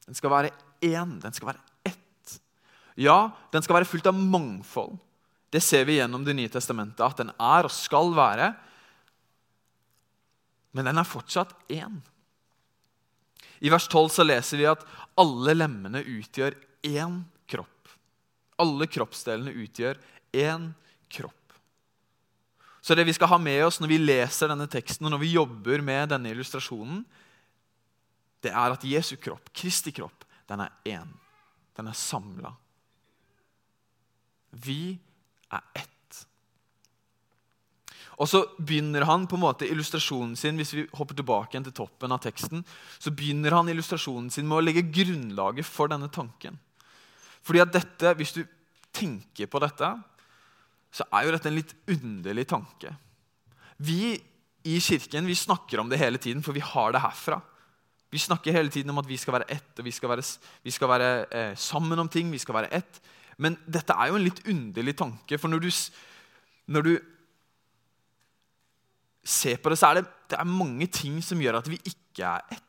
Den 0.06 0.16
skal 0.16 0.32
være 0.32 0.54
én. 0.80 1.18
Den 1.20 1.34
skal 1.34 1.50
være 1.50 1.60
ett. 1.84 2.36
Ja, 2.96 3.32
den 3.52 3.64
skal 3.64 3.80
være 3.80 3.88
fullt 3.90 4.08
av 4.08 4.16
mangfold. 4.16 4.96
Det 5.52 5.60
ser 5.62 5.84
vi 5.84 5.98
gjennom 5.98 6.24
Det 6.24 6.34
nye 6.36 6.50
testamentet, 6.52 7.04
at 7.04 7.20
den 7.20 7.30
er 7.36 7.68
og 7.68 7.72
skal 7.72 8.14
være. 8.16 8.54
Men 10.72 10.88
den 10.88 10.98
er 10.98 11.08
fortsatt 11.08 11.52
én. 11.72 12.00
I 13.60 13.72
vers 13.72 13.88
12 13.88 14.08
så 14.18 14.26
leser 14.26 14.60
vi 14.60 14.68
at 14.68 14.84
alle 15.18 15.54
lemmene 15.56 16.02
utgjør 16.02 16.56
én 16.86 17.20
kropp. 17.48 17.92
Alle 18.60 18.88
kroppsdelene 18.88 19.54
utgjør 19.64 20.00
én 20.36 20.70
kropp. 21.12 21.56
Så 22.80 22.94
det 22.94 23.06
vi 23.08 23.14
skal 23.16 23.32
ha 23.32 23.38
med 23.42 23.64
oss 23.66 23.80
når 23.82 23.90
vi 23.90 24.02
leser 24.02 24.52
denne 24.52 24.68
teksten 24.70 25.08
og 25.08 25.16
når 25.16 25.24
vi 25.24 25.32
jobber 25.34 25.82
med 25.82 26.12
denne 26.12 26.30
illustrasjonen, 26.30 27.00
det 28.44 28.52
er 28.52 28.76
at 28.76 28.84
Jesu 28.86 29.16
kropp, 29.18 29.50
Kristi 29.56 29.90
kropp, 29.96 30.22
den 30.46 30.62
er 30.62 30.70
én. 30.86 31.10
Den 31.76 31.90
er 31.90 31.98
samla. 31.98 32.52
Vi 34.62 34.96
er 35.50 35.64
ett. 35.74 35.95
Og 38.16 38.28
så 38.30 38.42
begynner 38.56 39.04
han 39.04 39.26
på 39.28 39.36
en 39.36 39.44
måte 39.44 39.68
illustrasjonen 39.68 40.36
sin 40.40 40.56
hvis 40.56 40.72
vi 40.72 40.84
hopper 40.96 41.18
tilbake 41.18 41.52
igjen 41.52 41.66
til 41.66 41.74
toppen 41.76 42.14
av 42.14 42.22
teksten, 42.24 42.62
så 42.98 43.12
begynner 43.12 43.52
han 43.52 43.68
illustrasjonen 43.68 44.30
sin 44.32 44.48
med 44.48 44.56
å 44.56 44.64
legge 44.64 44.86
grunnlaget 44.88 45.68
for 45.68 45.92
denne 45.92 46.08
tanken. 46.12 46.56
Fordi 47.46 47.62
at 47.62 47.74
dette, 47.74 48.14
Hvis 48.16 48.32
du 48.32 48.44
tenker 48.92 49.46
på 49.46 49.60
dette, 49.60 49.90
så 50.90 51.04
er 51.12 51.26
jo 51.26 51.34
dette 51.34 51.50
en 51.50 51.58
litt 51.58 51.74
underlig 51.92 52.46
tanke. 52.48 52.94
Vi 53.76 54.16
i 54.66 54.80
kirken 54.80 55.28
vi 55.28 55.36
snakker 55.36 55.78
om 55.78 55.90
det 55.90 56.00
hele 56.00 56.18
tiden, 56.18 56.42
for 56.42 56.56
vi 56.56 56.64
har 56.64 56.92
det 56.92 57.04
herfra. 57.04 57.40
Vi 58.10 58.18
snakker 58.18 58.54
hele 58.54 58.72
tiden 58.72 58.90
om 58.90 58.98
at 58.98 59.08
vi 59.08 59.18
skal 59.20 59.36
være 59.36 59.50
ett, 59.52 59.78
og 59.78 59.84
vi 59.84 59.92
skal 59.92 60.10
være, 60.10 60.24
vi 60.64 60.72
skal 60.72 60.88
være 60.88 61.10
eh, 61.30 61.54
sammen 61.54 61.98
om 61.98 62.08
ting. 62.08 62.30
vi 62.32 62.38
skal 62.38 62.54
være 62.54 62.72
ett. 62.72 63.00
Men 63.38 63.58
dette 63.66 63.92
er 63.92 64.08
jo 64.08 64.16
en 64.16 64.24
litt 64.24 64.40
underlig 64.48 64.96
tanke. 64.96 65.38
For 65.38 65.52
når 65.52 65.60
du, 65.60 65.70
når 66.72 66.82
du 66.82 66.92
ser 69.26 69.58
på 69.62 69.72
det, 69.72 69.78
så 69.80 69.90
er 69.90 70.00
det, 70.00 70.06
det 70.30 70.38
er 70.38 70.48
mange 70.48 70.86
ting 70.90 71.18
som 71.24 71.40
gjør 71.42 71.60
at 71.60 71.70
vi 71.70 71.78
ikke 71.82 72.28
er 72.28 72.44
ett. 72.54 72.62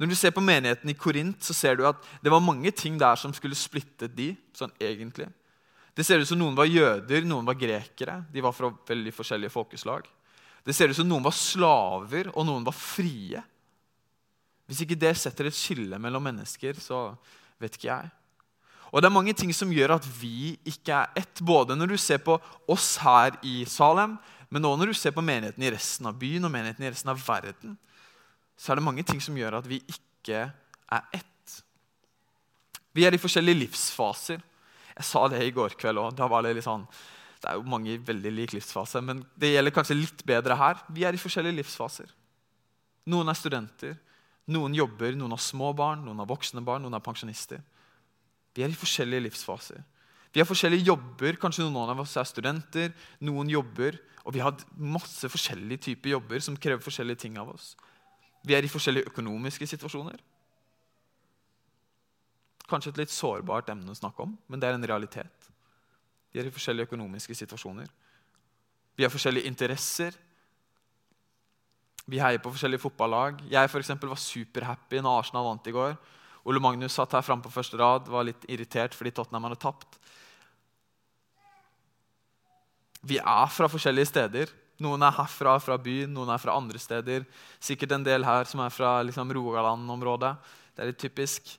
Når 0.00 0.08
du 0.08 0.16
ser 0.16 0.32
på 0.32 0.40
menigheten 0.40 0.88
i 0.88 0.96
Korint, 0.96 1.42
så 1.44 1.52
ser 1.52 1.76
du 1.76 1.84
at 1.84 2.00
det 2.24 2.32
var 2.32 2.40
mange 2.40 2.72
ting 2.72 2.96
der 3.00 3.18
som 3.20 3.34
skulle 3.36 3.58
splittet 3.58 4.14
de, 4.16 4.32
sånn 4.56 4.72
egentlig. 4.80 5.28
Det 5.92 6.06
ser 6.06 6.22
ut 6.22 6.28
som 6.30 6.40
noen 6.40 6.56
var 6.56 6.70
jøder, 6.70 7.26
noen 7.28 7.44
var 7.44 7.58
grekere. 7.60 8.22
De 8.32 8.40
var 8.40 8.54
fra 8.56 8.70
veldig 8.88 9.12
forskjellige 9.12 9.52
folkeslag. 9.52 10.06
Det 10.64 10.72
ser 10.76 10.92
ut 10.92 10.96
som 10.96 11.08
noen 11.08 11.26
var 11.26 11.36
slaver, 11.36 12.30
og 12.32 12.46
noen 12.48 12.64
var 12.64 12.76
frie. 12.76 13.42
Hvis 14.70 14.80
ikke 14.86 14.96
det 15.02 15.12
setter 15.18 15.50
et 15.50 15.56
skille 15.56 15.98
mellom 16.00 16.24
mennesker, 16.30 16.80
så 16.80 17.10
vet 17.60 17.76
ikke 17.76 17.90
jeg. 17.90 18.10
Og 18.90 19.02
Det 19.02 19.06
er 19.06 19.14
mange 19.14 19.34
ting 19.36 19.52
som 19.54 19.70
gjør 19.70 19.98
at 19.98 20.06
vi 20.18 20.56
ikke 20.66 20.96
er 20.96 21.20
ett, 21.20 21.42
både 21.44 21.76
når 21.76 21.92
du 21.92 21.98
ser 22.00 22.18
på 22.24 22.40
oss 22.70 22.96
her 23.04 23.36
i 23.46 23.62
Salem, 23.68 24.16
men 24.50 24.64
nå 24.64 24.72
når 24.76 24.90
du 24.90 24.98
ser 24.98 25.14
på 25.14 25.22
menigheten 25.24 25.62
i 25.62 25.70
resten 25.70 26.08
av 26.10 26.18
byen 26.18 26.46
og 26.48 26.52
menigheten 26.52 26.84
i 26.84 26.90
resten 26.90 27.12
av 27.12 27.20
verden. 27.22 27.76
Så 28.58 28.72
er 28.72 28.80
det 28.80 28.84
mange 28.84 29.04
ting 29.06 29.22
som 29.22 29.36
gjør 29.38 29.60
at 29.60 29.68
vi 29.70 29.78
ikke 29.88 30.48
er 30.50 31.04
ett. 31.16 31.54
Vi 32.92 33.06
er 33.06 33.14
i 33.14 33.22
forskjellige 33.22 33.62
livsfaser. 33.62 34.42
Jeg 34.96 35.06
sa 35.06 35.22
det 35.30 35.44
i 35.46 35.54
går 35.54 35.76
kveld 35.78 36.02
òg. 36.02 36.18
Det, 36.18 36.64
sånn, 36.66 36.82
det 37.40 37.48
er 37.48 37.60
jo 37.60 37.70
mange 37.70 37.94
veldig 38.04 38.32
lik 38.34 38.54
livsfase, 38.56 39.00
men 39.06 39.22
det 39.38 39.54
gjelder 39.54 39.76
kanskje 39.76 39.96
litt 39.96 40.24
bedre 40.28 40.58
her. 40.58 40.82
Vi 40.92 41.06
er 41.06 41.16
i 41.16 41.22
forskjellige 41.22 41.60
livsfaser. 41.62 42.10
Noen 43.10 43.30
er 43.30 43.38
studenter, 43.38 43.94
noen 44.50 44.74
jobber, 44.76 45.14
noen 45.16 45.32
har 45.32 45.40
små 45.40 45.70
barn, 45.78 46.02
noen 46.04 46.20
har 46.20 46.28
voksne 46.28 46.62
barn, 46.66 46.82
noen 46.84 46.98
er 46.98 47.04
pensjonister. 47.06 47.62
Vi 48.52 48.66
er 48.66 48.74
i 48.74 48.76
forskjellige 48.76 49.28
livsfaser. 49.28 49.80
Vi 50.30 50.40
har 50.40 50.48
forskjellige 50.48 50.86
jobber. 50.86 51.38
Kanskje 51.40 51.66
noen 51.66 51.90
av 51.90 52.02
oss 52.04 52.16
er 52.20 52.28
studenter, 52.28 52.92
noen 53.26 53.50
jobber. 53.50 53.98
Og 54.24 54.34
vi 54.36 54.42
har 54.44 54.58
masse 54.76 55.28
forskjellige 55.30 55.86
typer 55.90 56.14
jobber 56.14 56.42
som 56.44 56.58
krever 56.58 56.82
forskjellige 56.84 57.24
ting 57.24 57.38
av 57.40 57.50
oss. 57.54 57.72
Vi 58.46 58.54
er 58.56 58.64
i 58.64 58.70
forskjellige 58.72 59.10
økonomiske 59.10 59.66
situasjoner. 59.68 60.20
Kanskje 62.70 62.92
et 62.94 63.00
litt 63.02 63.12
sårbart 63.12 63.72
emne 63.72 63.90
å 63.90 63.98
snakke 63.98 64.22
om, 64.22 64.36
men 64.46 64.60
det 64.62 64.68
er 64.68 64.76
en 64.78 64.86
realitet. 64.86 65.50
Vi 66.30 66.38
er 66.38 66.46
i 66.46 66.54
forskjellige 66.54 66.86
økonomiske 66.86 67.34
situasjoner. 67.34 67.88
Vi 68.94 69.04
har 69.04 69.10
forskjellige 69.10 69.50
interesser. 69.50 70.14
Vi 72.06 72.20
heier 72.22 72.38
på 72.42 72.52
forskjellige 72.52 72.84
fotballag. 72.84 73.42
Jeg 73.50 73.70
for 73.70 74.06
var 74.06 74.22
superhappy 74.22 75.02
når 75.02 75.24
Arsenal 75.24 75.48
vant 75.48 75.66
i 75.66 75.74
går. 75.74 75.96
Ole 76.48 76.62
Magnus 76.62 76.96
satt 76.96 77.12
her 77.16 77.24
framme 77.24 77.44
på 77.44 77.52
første 77.52 77.76
rad 77.80 78.08
var 78.08 78.24
litt 78.28 78.46
irritert 78.48 78.96
fordi 78.96 79.12
Tottenham 79.16 79.48
hadde 79.48 79.60
tapt. 79.60 79.98
Vi 83.00 83.18
er 83.20 83.52
fra 83.52 83.68
forskjellige 83.70 84.10
steder. 84.10 84.52
Noen 84.80 85.02
er 85.04 85.12
herfra, 85.12 85.58
fra 85.60 85.76
byen, 85.80 86.12
noen 86.16 86.32
er 86.32 86.40
fra 86.40 86.56
andre 86.56 86.80
steder. 86.80 87.26
Sikkert 87.60 87.92
en 87.96 88.04
del 88.04 88.24
her 88.24 88.48
som 88.48 88.62
er 88.64 88.72
fra 88.72 88.98
liksom, 89.04 89.32
Rogaland-området. 89.36 90.32
Det 90.72 90.84
er 90.84 90.90
litt 90.92 91.00
typisk. 91.00 91.50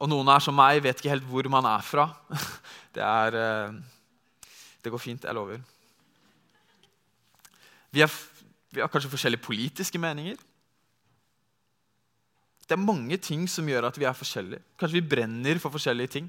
Og 0.00 0.08
noen 0.10 0.28
er 0.32 0.42
som 0.42 0.56
meg, 0.56 0.80
vet 0.84 0.98
ikke 0.98 1.12
helt 1.12 1.26
hvor 1.28 1.48
man 1.52 1.68
er 1.68 1.84
fra. 1.84 2.08
Det, 2.94 3.02
er, 3.02 3.34
eh, 3.34 4.50
det 4.84 4.90
går 4.94 5.00
fint, 5.02 5.24
jeg 5.26 5.34
lover. 5.34 5.58
Vi, 7.90 8.04
er, 8.04 8.12
vi 8.70 8.78
har 8.78 8.90
kanskje 8.92 9.10
forskjellige 9.10 9.42
politiske 9.42 9.98
meninger. 9.98 10.38
Det 12.64 12.76
er 12.76 12.80
mange 12.80 13.18
ting 13.20 13.44
som 13.50 13.68
gjør 13.68 13.90
at 13.90 13.98
vi 14.00 14.06
er 14.08 14.16
forskjellige. 14.16 14.62
Kanskje 14.80 15.00
vi 15.00 15.08
brenner 15.14 15.60
for 15.60 15.74
forskjellige 15.74 16.14
ting. 16.16 16.28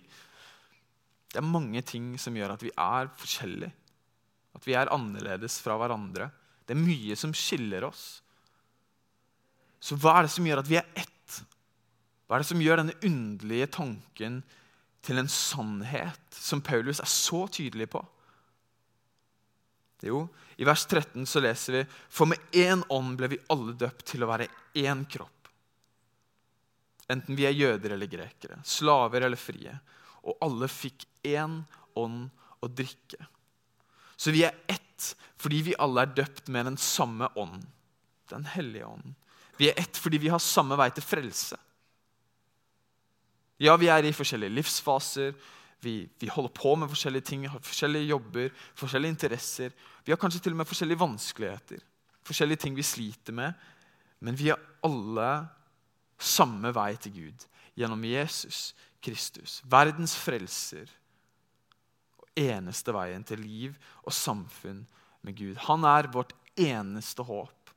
Det 1.32 1.40
er 1.40 1.48
mange 1.48 1.82
ting 1.88 2.14
som 2.20 2.36
gjør 2.36 2.56
at 2.56 2.64
vi 2.64 2.72
er 2.72 3.10
forskjellige. 3.20 3.72
At 4.56 4.68
vi 4.68 4.76
er 4.76 4.92
annerledes 4.94 5.58
fra 5.64 5.78
hverandre. 5.80 6.30
Det 6.66 6.76
er 6.76 6.82
mye 6.82 7.16
som 7.20 7.34
skiller 7.36 7.88
oss. 7.88 8.06
Så 9.80 9.98
hva 10.02 10.18
er 10.18 10.26
det 10.26 10.34
som 10.34 10.48
gjør 10.48 10.64
at 10.64 10.70
vi 10.70 10.80
er 10.80 10.88
ett? 10.98 11.40
Hva 12.26 12.38
er 12.38 12.44
det 12.44 12.50
som 12.50 12.64
gjør 12.64 12.82
denne 12.82 12.98
underlige 13.06 13.70
tanken 13.76 14.40
til 15.06 15.22
en 15.22 15.30
sannhet 15.30 16.40
som 16.40 16.64
Paulus 16.66 17.04
er 17.04 17.12
så 17.12 17.46
tydelig 17.54 17.92
på? 17.94 18.02
Jo, 20.06 20.26
I 20.58 20.66
vers 20.68 20.84
13 20.86 21.26
så 21.30 21.42
leser 21.42 21.80
vi 21.80 21.84
For 22.14 22.30
med 22.30 22.42
én 22.54 22.84
ånd 22.94 23.16
ble 23.18 23.30
vi 23.32 23.44
alle 23.54 23.74
døpt 23.80 24.06
til 24.12 24.26
å 24.26 24.30
være 24.30 24.50
én 24.78 25.06
kropp. 25.10 25.35
Enten 27.12 27.38
vi 27.38 27.46
er 27.46 27.54
jøder 27.54 27.94
eller 27.94 28.10
grekere, 28.10 28.58
slaver 28.66 29.28
eller 29.28 29.40
frie. 29.40 29.74
Og 30.26 30.38
alle 30.42 30.70
fikk 30.72 31.06
én 31.28 31.60
ånd 31.96 32.30
å 32.64 32.70
drikke. 32.72 33.20
Så 34.18 34.34
vi 34.34 34.46
er 34.48 34.58
ett 34.68 34.82
fordi 35.46 35.60
vi 35.68 35.76
alle 35.78 36.06
er 36.06 36.14
døpt 36.18 36.48
med 36.50 36.66
den 36.66 36.78
samme 36.82 37.28
ånd. 37.38 37.66
Den 38.32 38.48
hellige 38.50 38.88
ånd. 38.88 39.14
Vi 39.60 39.70
er 39.70 39.78
ett 39.78 39.98
fordi 40.00 40.18
vi 40.24 40.32
har 40.34 40.42
samme 40.42 40.78
vei 40.80 40.88
til 40.96 41.06
frelse. 41.06 41.60
Ja, 43.62 43.76
vi 43.80 43.88
er 43.92 44.04
i 44.04 44.16
forskjellige 44.16 44.56
livsfaser. 44.56 45.36
Vi, 45.86 46.10
vi, 46.20 46.32
holder 46.32 46.52
på 46.56 46.74
med 46.80 46.90
forskjellige 46.90 47.28
ting, 47.30 47.46
har 47.48 47.62
forskjellige 47.64 48.10
jobber, 48.10 48.50
forskjellige 48.76 49.14
interesser. 49.14 49.76
Vi 50.04 50.12
har 50.12 50.20
kanskje 50.20 50.42
til 50.44 50.56
og 50.56 50.64
med 50.64 50.68
forskjellige 50.68 51.04
vanskeligheter, 51.04 51.84
forskjellige 52.26 52.64
ting 52.66 52.76
vi 52.76 52.88
sliter 52.88 53.36
med. 53.38 53.54
Men 54.26 54.40
vi 54.40 54.50
har 54.50 54.60
alle 54.84 55.30
samme 56.18 56.72
vei 56.76 56.94
til 57.02 57.14
Gud 57.16 57.46
gjennom 57.76 58.04
Jesus 58.08 58.74
Kristus, 59.06 59.60
verdens 59.70 60.16
frelser. 60.18 60.90
Og 62.18 62.30
eneste 62.40 62.94
veien 62.96 63.24
til 63.28 63.44
liv 63.44 63.76
og 64.04 64.16
samfunn 64.16 64.86
med 65.26 65.38
Gud. 65.38 65.60
Han 65.68 65.86
er 65.88 66.10
vårt 66.14 66.34
eneste 66.58 67.26
håp. 67.28 67.72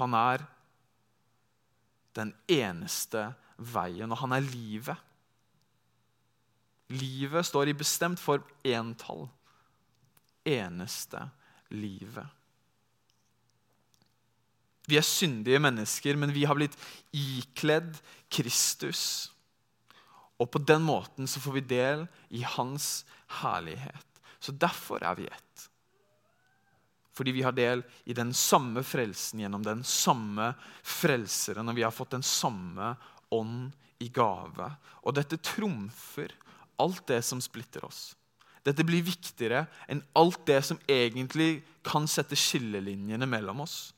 Han 0.00 0.16
er 0.16 0.44
den 2.16 2.32
eneste 2.50 3.30
veien, 3.56 4.10
og 4.12 4.20
han 4.24 4.34
er 4.36 4.44
livet. 4.44 5.08
Livet 6.92 7.46
står 7.46 7.70
i 7.70 7.76
bestemt 7.76 8.20
form 8.20 8.44
entall. 8.64 9.28
Eneste 10.44 11.28
livet. 11.70 12.26
Vi 14.90 14.98
er 14.98 15.06
syndige 15.06 15.60
mennesker, 15.62 16.16
men 16.18 16.32
vi 16.34 16.44
har 16.48 16.58
blitt 16.58 16.76
ikledd 17.14 17.94
Kristus. 18.32 19.30
Og 20.42 20.50
på 20.50 20.62
den 20.66 20.82
måten 20.82 21.28
så 21.30 21.40
får 21.42 21.58
vi 21.58 21.68
del 21.74 22.06
i 22.34 22.42
hans 22.56 23.04
herlighet. 23.42 24.08
Så 24.42 24.52
derfor 24.52 25.04
er 25.06 25.14
vi 25.20 25.28
ett. 25.30 25.68
Fordi 27.12 27.34
vi 27.36 27.44
har 27.44 27.52
del 27.52 27.84
i 28.08 28.16
den 28.16 28.32
samme 28.34 28.82
frelsen 28.82 29.44
gjennom 29.44 29.62
den 29.62 29.84
samme 29.84 30.54
frelseren, 30.82 31.68
og 31.68 31.76
vi 31.76 31.84
har 31.84 31.94
fått 31.94 32.16
den 32.16 32.24
samme 32.26 32.94
ånd 33.30 33.70
i 34.02 34.08
gave. 34.08 34.70
Og 35.04 35.14
dette 35.14 35.38
trumfer 35.44 36.32
alt 36.82 37.04
det 37.06 37.20
som 37.22 37.40
splitter 37.44 37.84
oss. 37.86 38.16
Dette 38.64 38.86
blir 38.86 39.04
viktigere 39.04 39.66
enn 39.90 40.02
alt 40.18 40.44
det 40.48 40.60
som 40.66 40.80
egentlig 40.90 41.60
kan 41.86 42.06
sette 42.10 42.38
skillelinjene 42.38 43.26
mellom 43.28 43.62
oss. 43.64 43.92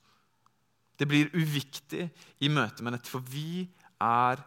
Det 0.98 1.08
blir 1.10 1.32
uviktig 1.34 2.08
i 2.40 2.50
møte 2.52 2.84
med 2.84 2.96
dette, 2.96 3.10
for 3.10 3.24
vi 3.26 3.66
er 4.02 4.42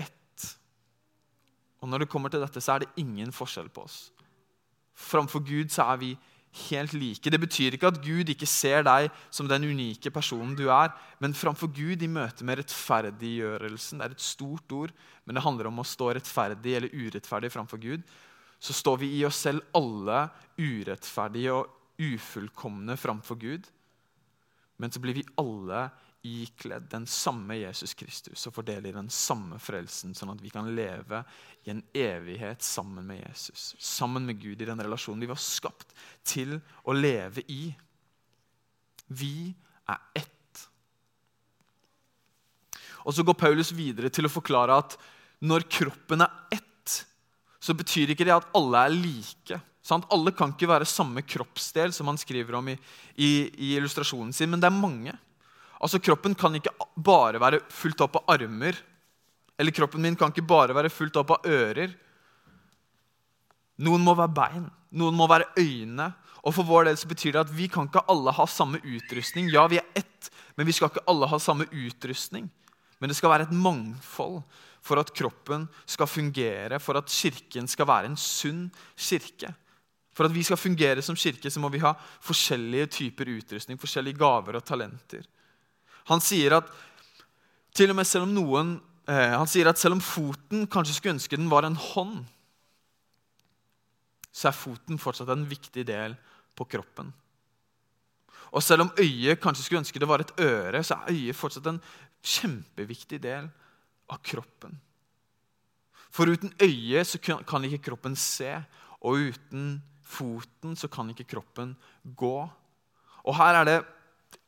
ett. 0.00 0.48
Og 1.82 1.90
når 1.90 2.04
det 2.04 2.10
kommer 2.10 2.32
til 2.32 2.42
dette, 2.42 2.62
så 2.62 2.74
er 2.74 2.84
det 2.84 2.92
ingen 3.02 3.32
forskjell 3.34 3.70
på 3.72 3.86
oss. 3.86 4.04
Framfor 4.98 5.44
Gud 5.46 5.72
så 5.72 5.86
er 5.92 6.00
vi 6.02 6.12
helt 6.68 6.92
like. 6.92 7.30
Det 7.30 7.40
betyr 7.40 7.76
ikke 7.76 7.88
at 7.88 8.00
Gud 8.04 8.28
ikke 8.28 8.48
ser 8.48 8.84
deg 8.84 9.08
som 9.32 9.48
den 9.48 9.64
unike 9.70 10.12
personen 10.12 10.54
du 10.58 10.66
er, 10.68 10.92
men 11.22 11.36
framfor 11.36 11.70
Gud 11.72 12.02
i 12.04 12.10
møte 12.10 12.44
med 12.44 12.60
rettferdiggjørelsen 12.60 14.02
Det 14.02 14.08
er 14.08 14.16
et 14.16 14.24
stort 14.24 14.72
ord, 14.76 14.92
men 15.24 15.38
det 15.38 15.44
handler 15.44 15.70
om 15.70 15.80
å 15.80 15.86
stå 15.86 16.12
rettferdig 16.18 16.76
eller 16.76 16.92
urettferdig 16.92 17.52
framfor 17.54 17.80
Gud. 17.80 18.02
Så 18.62 18.76
står 18.76 19.00
vi 19.00 19.14
i 19.16 19.24
oss 19.26 19.40
selv 19.42 19.64
alle 19.74 20.26
urettferdige 20.58 21.56
og 21.56 22.02
ufullkomne 22.02 22.98
framfor 23.00 23.40
Gud. 23.40 23.64
Men 24.82 24.90
så 24.90 24.98
blir 24.98 25.14
vi 25.14 25.22
alle 25.38 25.86
ikledd 26.26 26.88
den 26.90 27.06
samme 27.06 27.56
Jesus 27.58 27.94
Kristus 27.98 28.46
og 28.46 28.54
fordeler 28.54 28.94
den 28.94 29.10
samme 29.10 29.58
frelsen, 29.62 30.14
sånn 30.14 30.32
at 30.34 30.42
vi 30.42 30.50
kan 30.54 30.70
leve 30.74 31.22
i 31.62 31.70
en 31.70 31.82
evighet 31.94 32.62
sammen 32.66 33.06
med 33.06 33.20
Jesus. 33.24 33.72
Sammen 33.78 34.26
med 34.26 34.38
Gud 34.42 34.62
i 34.62 34.68
den 34.68 34.82
relasjonen 34.82 35.22
vi 35.22 35.30
var 35.30 35.40
skapt 35.42 35.94
til 36.26 36.56
å 36.82 36.94
leve 36.94 37.42
i. 37.50 37.64
Vi 39.06 39.50
er 39.90 40.02
ett. 40.18 40.66
Og 43.02 43.14
Så 43.14 43.22
går 43.26 43.38
Paulus 43.38 43.72
videre 43.74 44.10
til 44.10 44.26
å 44.26 44.34
forklare 44.34 44.78
at 44.78 44.98
når 45.42 45.66
kroppen 45.70 46.22
er 46.22 46.58
ett, 46.58 47.02
så 47.62 47.74
betyr 47.74 48.14
ikke 48.14 48.26
det 48.26 48.34
at 48.34 48.50
alle 48.58 48.86
er 48.86 48.94
like. 48.94 49.58
Sant? 49.82 50.06
Alle 50.14 50.30
kan 50.36 50.54
ikke 50.54 50.70
være 50.70 50.86
samme 50.86 51.24
kroppsdel, 51.26 51.92
som 51.94 52.10
han 52.10 52.20
skriver 52.20 52.54
om 52.58 52.70
i, 52.70 52.76
i, 53.16 53.30
i 53.50 53.74
illustrasjonen 53.76 54.32
sin, 54.34 54.50
men 54.52 54.62
det 54.62 54.70
er 54.70 54.76
mange. 54.78 55.14
Altså, 55.82 55.98
Kroppen 55.98 56.36
kan 56.38 56.54
ikke 56.54 56.74
bare 56.94 57.40
være 57.42 57.64
fullt 57.74 58.04
opp 58.06 58.20
av 58.20 58.36
armer. 58.36 58.78
Eller 59.58 59.74
kroppen 59.74 60.02
min 60.02 60.16
kan 60.18 60.32
ikke 60.32 60.46
bare 60.48 60.74
være 60.74 60.90
fullt 60.90 61.18
opp 61.20 61.34
av 61.36 61.46
ører. 61.46 61.92
Noen 63.82 64.04
må 64.04 64.14
være 64.18 64.34
bein, 64.34 64.64
noen 64.98 65.16
må 65.18 65.28
være 65.30 65.50
øyne. 65.58 66.08
Og 66.42 66.56
for 66.56 66.66
vår 66.66 66.88
del 66.88 66.98
så 66.98 67.10
betyr 67.10 67.36
det 67.36 67.44
at 67.44 67.52
Vi 67.54 67.68
kan 67.70 67.86
ikke 67.86 68.02
alle 68.10 68.34
ha 68.34 68.46
samme 68.50 68.80
utrustning. 68.82 69.50
Ja, 69.52 69.66
vi 69.70 69.78
er 69.78 69.86
ett, 69.98 70.30
men 70.56 70.66
vi 70.66 70.74
skal 70.74 70.90
ikke 70.90 71.04
alle 71.10 71.28
ha 71.30 71.38
samme 71.38 71.68
utrustning. 71.70 72.48
Men 72.98 73.10
det 73.10 73.18
skal 73.18 73.30
være 73.30 73.46
et 73.48 73.54
mangfold 73.54 74.40
for 74.82 74.98
at 74.98 75.12
kroppen 75.14 75.68
skal 75.86 76.10
fungere, 76.10 76.78
for 76.82 76.98
at 76.98 77.10
kirken 77.10 77.68
skal 77.70 77.86
være 77.86 78.10
en 78.10 78.18
sunn 78.18 78.66
kirke. 78.98 79.54
For 80.12 80.28
at 80.28 80.34
vi 80.34 80.44
skal 80.44 80.60
fungere 80.60 81.02
som 81.04 81.16
kirke, 81.16 81.50
så 81.50 81.60
må 81.60 81.70
vi 81.72 81.80
ha 81.82 81.94
forskjellige 82.24 82.90
typer 82.98 83.30
utrustning, 83.32 83.80
forskjellige 83.80 84.20
gaver 84.20 84.58
og 84.58 84.66
talenter. 84.68 85.24
Han 86.10 86.20
sier 86.20 86.58
at 86.58 86.68
til 87.72 87.92
og 87.92 87.96
med 87.96 88.08
selv 88.08 88.26
om 88.26 88.34
noen 88.36 88.74
eh, 89.08 89.32
han 89.32 89.48
sier 89.48 89.70
at 89.70 89.80
selv 89.80 89.96
om 89.96 90.04
foten 90.04 90.66
kanskje 90.68 90.98
skulle 90.98 91.16
ønske 91.16 91.38
den 91.38 91.48
var 91.52 91.64
en 91.64 91.78
hånd, 91.78 92.20
så 94.32 94.48
er 94.48 94.56
foten 94.56 95.00
fortsatt 95.00 95.32
en 95.32 95.48
viktig 95.48 95.84
del 95.88 96.16
på 96.56 96.66
kroppen. 96.68 97.12
Og 98.52 98.64
selv 98.64 98.84
om 98.84 98.92
øyet 99.00 99.40
kanskje 99.40 99.64
skulle 99.64 99.80
ønske 99.80 100.00
det 100.00 100.08
var 100.08 100.24
et 100.24 100.34
øre, 100.40 100.82
så 100.84 100.98
er 101.00 101.14
øyet 101.14 101.36
fortsatt 101.36 101.68
en 101.70 101.80
kjempeviktig 102.20 103.20
del 103.22 103.48
av 104.12 104.20
kroppen. 104.24 104.76
For 106.12 106.28
uten 106.28 106.52
øyet 106.60 107.08
så 107.08 107.20
kan 107.20 107.64
ikke 107.64 107.86
kroppen 107.88 108.16
se, 108.16 108.58
og 109.00 109.32
uten 109.32 109.80
foten 110.12 110.76
så 110.78 110.90
kan 110.92 111.10
ikke 111.12 111.28
kroppen 111.34 111.74
gå. 112.04 112.36
Og 113.22 113.36
her 113.38 113.60
er 113.60 113.68
det 113.68 113.78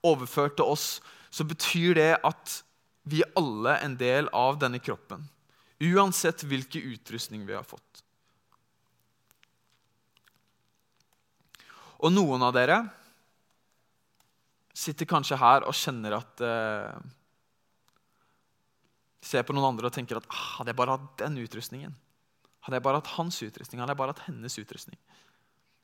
overført 0.04 0.58
til 0.58 0.68
oss, 0.68 0.98
så 1.34 1.46
betyr 1.48 1.96
det 1.98 2.12
at 2.22 2.60
vi 3.08 3.22
er 3.24 3.32
alle 3.38 3.78
en 3.84 3.96
del 4.00 4.30
av 4.32 4.58
denne 4.60 4.80
kroppen. 4.80 5.26
Uansett 5.82 6.44
hvilken 6.46 6.94
utrustning 6.94 7.44
vi 7.48 7.56
har 7.56 7.66
fått. 7.66 8.04
Og 12.04 12.12
noen 12.12 12.42
av 12.44 12.52
dere 12.54 12.78
sitter 14.74 15.08
kanskje 15.08 15.38
her 15.40 15.64
og 15.68 15.76
kjenner 15.78 16.18
at 16.18 16.42
eh, 16.44 17.12
Ser 19.24 19.40
på 19.48 19.54
noen 19.56 19.70
andre 19.70 19.88
og 19.88 19.94
tenker 19.94 20.18
at 20.18 20.26
ah, 20.28 20.40
hadde 20.58 20.74
jeg 20.74 20.76
bare 20.76 20.98
hatt 20.98 21.12
den 21.22 21.38
utrustningen, 21.40 21.94
hadde 22.66 22.76
jeg 22.76 22.84
bare 22.84 22.98
hatt 23.00 23.14
hans 23.14 23.38
utrustning, 23.40 23.80
hadde 23.80 23.94
jeg 23.94 24.00
bare 24.02 24.12
hatt 24.12 24.26
hennes 24.26 24.56
utrustning, 24.60 24.98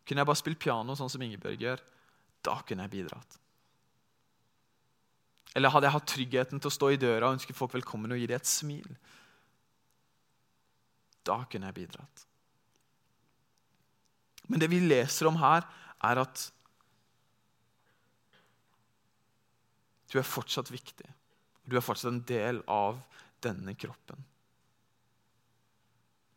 kunne 0.07 0.23
jeg 0.23 0.31
bare 0.31 0.41
spilt 0.41 0.61
piano 0.63 0.97
sånn 0.99 1.11
som 1.13 1.23
Ingebjørg 1.23 1.67
gjør, 1.67 1.85
da 2.47 2.57
kunne 2.67 2.87
jeg 2.87 2.95
bidratt. 2.95 3.37
Eller 5.57 5.73
hadde 5.75 5.89
jeg 5.89 5.97
hatt 5.97 6.11
tryggheten 6.13 6.63
til 6.63 6.71
å 6.71 6.75
stå 6.75 6.93
i 6.95 7.01
døra 7.01 7.29
og 7.29 7.39
ønske 7.39 7.57
folk 7.57 7.75
velkommen 7.75 8.15
og 8.15 8.21
gi 8.21 8.29
dem 8.31 8.39
et 8.39 8.49
smil? 8.49 8.91
Da 11.27 11.43
kunne 11.51 11.71
jeg 11.71 11.79
bidratt. 11.83 12.25
Men 14.51 14.63
det 14.63 14.71
vi 14.71 14.81
leser 14.83 15.29
om 15.31 15.39
her, 15.43 15.67
er 16.07 16.23
at 16.23 16.47
du 20.11 20.19
er 20.19 20.27
fortsatt 20.27 20.71
viktig. 20.73 21.07
Du 21.67 21.77
er 21.79 21.85
fortsatt 21.85 22.11
en 22.11 22.25
del 22.27 22.63
av 22.71 22.99
denne 23.45 23.77
kroppen. 23.79 24.25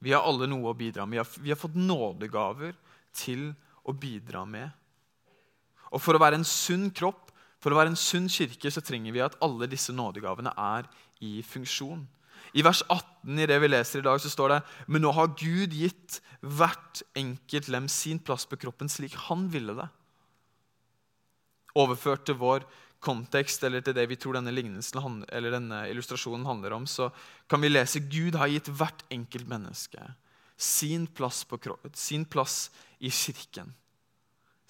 Vi 0.03 0.11
har 0.11 0.25
alle 0.27 0.49
noe 0.51 0.73
å 0.73 0.77
bidra 0.77 1.07
med. 1.07 1.15
Vi 1.15 1.21
har, 1.21 1.29
vi 1.45 1.53
har 1.53 1.61
fått 1.61 1.77
nådegaver 1.79 2.75
til 3.15 3.51
å 3.83 3.93
bidra 3.95 4.43
med. 4.47 4.69
Og 5.93 6.01
For 6.01 6.17
å 6.17 6.21
være 6.21 6.39
en 6.41 6.47
sunn 6.47 6.89
kropp, 6.95 7.29
for 7.61 7.71
å 7.71 7.79
være 7.79 7.93
en 7.93 7.99
sunn 7.99 8.27
kirke, 8.31 8.71
så 8.73 8.83
trenger 8.83 9.13
vi 9.15 9.23
at 9.23 9.37
alle 9.43 9.69
disse 9.71 9.93
nådegavene 9.95 10.51
er 10.59 10.89
i 11.23 11.37
funksjon. 11.47 12.03
I 12.53 12.63
vers 12.65 12.81
18 12.91 13.39
i 13.39 13.47
det 13.49 13.57
vi 13.63 13.69
leser 13.69 14.01
i 14.01 14.05
dag, 14.05 14.19
så 14.19 14.29
står 14.29 14.51
det 14.51 14.61
Men 14.91 15.05
nå 15.05 15.13
har 15.15 15.31
Gud 15.39 15.73
gitt 15.73 16.19
hvert 16.41 17.01
enkelt 17.17 17.69
lem 17.71 17.87
sin 17.89 18.19
plass 18.19 18.45
på 18.45 18.59
kroppen 18.59 18.91
slik 18.91 19.15
han 19.29 19.47
ville 19.53 19.77
det. 19.77 19.87
Overført 21.79 22.27
til 22.27 22.37
vår 22.41 22.67
kontekst 23.03 23.63
eller 23.63 23.81
til 23.83 23.95
det 23.95 24.05
vi 24.11 24.17
tror 24.19 24.37
denne, 24.37 24.53
denne 24.53 25.79
illustrasjonen 25.91 26.45
handler 26.47 26.75
om, 26.75 26.85
så 26.87 27.09
kan 27.49 27.63
vi 27.63 27.71
lese 27.71 28.03
Gud 28.05 28.37
har 28.39 28.51
gitt 28.51 28.69
hvert 28.71 29.01
enkelt 29.11 29.49
menneske 29.49 30.03
sin 30.57 31.07
plass, 31.07 31.43
på, 31.43 31.59
sin 31.93 32.25
plass 32.25 32.71
i 32.99 33.09
kirken 33.09 33.73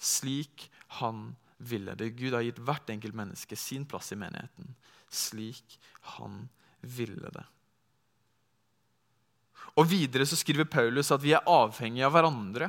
slik 0.04 0.70
han 1.00 1.34
ville 1.56 1.94
det. 1.94 2.10
Gud 2.18 2.34
har 2.34 2.44
gitt 2.44 2.60
hvert 2.60 2.90
enkelt 2.92 3.16
menneske 3.16 3.56
sin 3.56 3.86
plass 3.88 4.12
i 4.12 4.18
menigheten 4.20 4.74
slik 5.14 5.78
han 6.16 6.46
ville 6.80 7.30
det. 7.32 7.44
Og 9.78 9.86
Videre 9.90 10.26
så 10.26 10.38
skriver 10.38 10.68
Paulus 10.70 11.10
at 11.14 11.22
vi 11.22 11.32
er 11.34 11.46
avhengige 11.50 12.06
av 12.06 12.14
hverandre. 12.14 12.68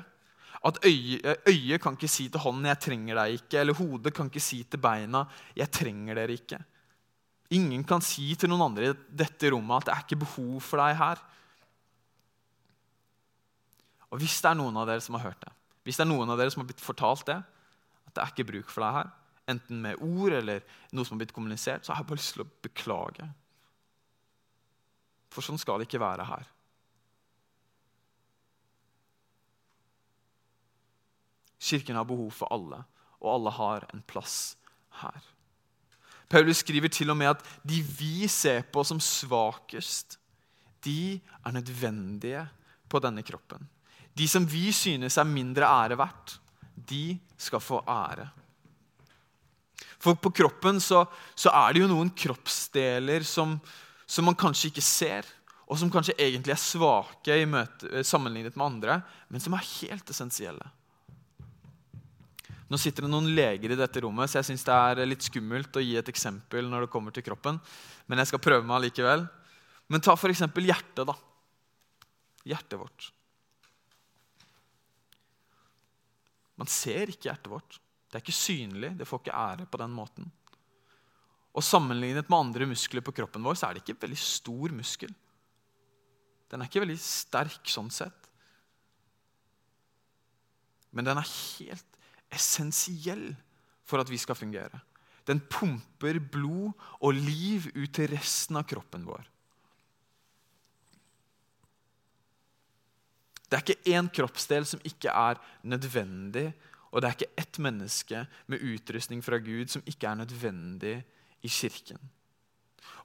At 0.66 0.80
øyet, 0.86 1.46
øye 1.46 1.78
kan 1.82 1.98
ikke 1.98 2.10
si 2.10 2.30
til 2.30 2.42
hånden 2.42 2.66
'jeg 2.66 2.80
trenger 2.82 3.16
deg 3.16 3.34
ikke', 3.38 3.60
eller 3.60 3.74
hodet 3.74 4.14
kan 4.14 4.26
ikke 4.26 4.42
si 4.42 4.64
til 4.64 4.80
beina 4.80 5.28
'jeg 5.56 5.72
trenger 5.72 6.16
dere 6.16 6.34
ikke'. 6.34 6.64
Ingen 7.52 7.84
kan 7.84 8.02
si 8.02 8.34
til 8.36 8.50
noen 8.50 8.72
andre 8.72 8.90
i 8.90 8.94
dette 9.10 9.52
rommet 9.52 9.78
at 9.78 9.86
'det 9.86 9.94
er 9.94 10.02
ikke 10.02 10.26
behov 10.26 10.62
for 10.62 10.78
deg 10.78 10.98
her'. 10.98 11.22
Og 14.14 14.22
Hvis 14.22 14.40
det 14.42 14.52
er 14.52 14.60
noen 14.60 14.78
av 14.78 14.88
dere 14.90 15.04
som 15.04 15.18
har 15.18 15.30
hørt 15.30 15.42
det, 15.42 15.54
hvis 15.86 16.00
det 16.00 16.06
er 16.06 16.10
noen 16.10 16.30
av 16.34 16.40
dere 16.40 16.50
som 16.54 16.64
har 16.64 16.70
blitt 16.70 16.82
fortalt 16.82 17.28
det, 17.30 17.38
at 18.08 18.14
det 18.16 18.22
er 18.24 18.32
ikke 18.34 18.48
bruk 18.50 18.72
for 18.74 18.86
deg 18.86 18.96
her, 18.98 19.12
enten 19.54 19.82
med 19.84 20.02
ord 20.02 20.34
eller 20.34 20.64
noe 20.92 21.06
som 21.06 21.16
har 21.16 21.26
blitt 21.26 21.36
kommunisert, 21.36 21.86
så 21.86 21.94
har 21.94 22.02
jeg 22.02 22.10
bare 22.10 22.22
lyst 22.22 22.34
til 22.34 22.46
å 22.46 22.50
beklage. 22.66 23.28
For 25.34 25.46
sånn 25.46 25.62
skal 25.62 25.82
det 25.82 25.90
ikke 25.90 26.02
være 26.02 26.26
her. 26.26 26.50
Kirken 31.66 31.98
har 31.98 32.08
behov 32.08 32.34
for 32.34 32.52
alle, 32.54 32.84
og 33.22 33.32
alle 33.36 33.54
har 33.58 33.88
en 33.94 34.04
plass 34.06 34.56
her. 35.02 35.22
Paulus 36.30 36.64
skriver 36.64 36.90
til 36.90 37.14
og 37.14 37.18
med 37.18 37.36
at 37.36 37.46
de 37.68 37.82
vi 37.86 38.28
ser 38.32 38.66
på 38.74 38.84
som 38.86 39.00
svakest, 39.02 40.18
de 40.86 41.18
er 41.46 41.54
nødvendige 41.54 42.44
på 42.90 43.02
denne 43.02 43.24
kroppen. 43.26 43.66
De 44.16 44.28
som 44.32 44.46
vi 44.48 44.70
synes 44.76 45.18
er 45.20 45.28
mindre 45.28 45.68
ære 45.68 45.98
verdt, 46.00 46.38
de 46.76 47.18
skal 47.38 47.64
få 47.64 47.82
ære. 47.90 48.30
For 50.00 50.16
på 50.22 50.32
kroppen 50.38 50.80
så, 50.84 51.04
så 51.36 51.52
er 51.52 51.74
det 51.74 51.82
jo 51.84 51.90
noen 51.90 52.12
kroppsdeler 52.16 53.26
som, 53.28 53.58
som, 54.06 54.28
man 54.28 54.38
kanskje 54.38 54.70
ikke 54.70 54.86
ser, 54.86 55.28
og 55.66 55.80
som 55.82 55.90
kanskje 55.92 56.16
egentlig 56.22 56.54
er 56.54 56.62
svake 56.62 57.38
møte, 57.50 58.04
sammenlignet 58.06 58.56
med 58.56 58.66
andre, 58.68 59.00
men 59.34 59.42
som 59.42 59.56
er 59.58 59.66
helt 59.80 60.12
essensielle. 60.14 60.68
Nå 62.70 62.80
sitter 62.82 63.06
det 63.06 63.12
noen 63.14 63.32
leger 63.38 63.74
i 63.74 63.78
dette 63.78 64.02
rommet, 64.02 64.30
så 64.30 64.40
jeg 64.40 64.50
syns 64.52 64.66
det 64.66 64.76
er 64.76 65.10
litt 65.10 65.26
skummelt 65.26 65.78
å 65.78 65.84
gi 65.84 65.98
et 66.00 66.10
eksempel 66.10 66.70
når 66.70 66.86
det 66.86 66.94
kommer 66.94 67.14
til 67.14 67.26
kroppen. 67.26 67.60
Men 68.10 68.22
jeg 68.22 68.32
skal 68.32 68.42
prøve 68.42 68.66
meg 68.66 68.88
likevel. 68.88 69.26
Men 69.90 70.02
ta 70.02 70.16
f.eks. 70.18 70.42
hjertet. 70.42 71.06
da. 71.06 71.14
Hjertet 72.46 72.80
vårt. 72.82 73.12
Man 76.60 76.70
ser 76.72 77.12
ikke 77.12 77.30
hjertet 77.30 77.52
vårt. 77.52 77.78
Det 78.10 78.20
er 78.20 78.24
ikke 78.24 78.36
synlig. 78.36 78.94
Det 79.00 79.08
får 79.08 79.24
ikke 79.24 79.38
ære 79.38 79.68
på 79.70 79.80
den 79.82 79.96
måten. 79.96 80.30
Og 81.56 81.64
Sammenlignet 81.64 82.30
med 82.30 82.38
andre 82.38 82.68
muskler 82.68 83.04
på 83.04 83.14
kroppen 83.16 83.44
vår 83.46 83.58
så 83.60 83.70
er 83.70 83.76
det 83.76 83.86
ikke 83.86 84.02
veldig 84.06 84.20
stor 84.20 84.76
muskel. 84.76 85.12
Den 86.52 86.62
er 86.62 86.70
ikke 86.70 86.84
veldig 86.84 86.98
sterk 87.02 87.72
sånn 87.72 87.92
sett. 87.94 88.28
Men 90.96 91.08
den 91.08 91.20
er 91.20 91.28
helt 91.28 92.02
essensiell 92.32 93.34
for 93.88 94.02
at 94.02 94.12
vi 94.12 94.20
skal 94.20 94.38
fungere. 94.38 94.80
Den 95.26 95.42
pumper 95.42 96.20
blod 96.20 96.76
og 97.02 97.18
liv 97.18 97.70
ut 97.74 97.92
til 97.96 98.12
resten 98.12 98.60
av 98.60 98.68
kroppen 98.70 99.08
vår. 99.08 99.24
Det 103.56 103.62
er 103.62 103.72
ikke 103.72 103.96
én 103.96 104.08
kroppsdel 104.12 104.66
som 104.68 104.82
ikke 104.84 105.08
er 105.16 105.40
nødvendig, 105.64 106.50
og 106.92 107.00
det 107.00 107.08
er 107.08 107.16
ikke 107.16 107.40
ett 107.40 107.60
menneske 107.64 108.26
med 108.52 108.64
utrustning 108.68 109.22
fra 109.24 109.40
Gud 109.40 109.72
som 109.72 109.84
ikke 109.88 110.10
er 110.10 110.20
nødvendig 110.20 110.96
i 111.40 111.48
kirken. 111.48 112.02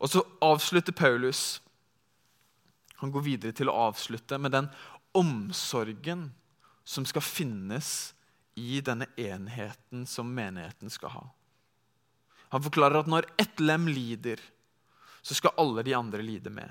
Og 0.03 0.11
så 0.11 0.25
avslutter 0.43 0.93
Paulus 0.93 1.61
Han 2.99 3.13
går 3.15 3.23
videre 3.25 3.53
til 3.57 3.71
å 3.71 3.77
avslutte 3.87 4.37
med 4.39 4.53
den 4.53 4.67
omsorgen 5.17 6.27
som 6.85 7.07
skal 7.07 7.25
finnes 7.25 8.13
i 8.59 8.83
denne 8.85 9.07
enheten 9.17 10.03
som 10.05 10.35
menigheten 10.35 10.91
skal 10.91 11.15
ha. 11.15 11.25
Han 12.51 12.67
forklarer 12.67 13.01
at 13.01 13.09
når 13.09 13.31
ett 13.39 13.63
lem 13.63 13.87
lider, 13.89 14.43
så 15.23 15.39
skal 15.39 15.57
alle 15.57 15.87
de 15.87 15.95
andre 15.97 16.21
lide 16.27 16.53
med. 16.53 16.69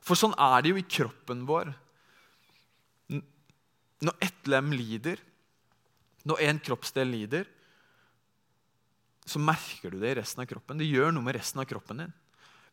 For 0.00 0.16
sånn 0.16 0.32
er 0.38 0.62
det 0.62 0.72
jo 0.72 0.80
i 0.80 0.86
kroppen 0.86 1.44
vår. 1.44 1.74
Når 4.04 4.16
ett 4.24 4.48
lem 4.48 4.72
lider, 4.72 5.20
når 6.28 6.44
en 6.46 6.60
kroppsdel 6.64 7.10
lider, 7.10 7.48
så 9.28 9.40
merker 9.42 9.92
du 9.92 10.00
det 10.00 10.14
i 10.14 10.18
resten 10.18 10.42
av 10.42 10.48
kroppen. 10.50 10.80
Det 10.80 10.88
gjør 10.88 11.12
noe 11.14 11.24
med 11.24 11.36
resten 11.36 11.60
av 11.62 11.68
kroppen 11.70 12.02
din. 12.02 12.14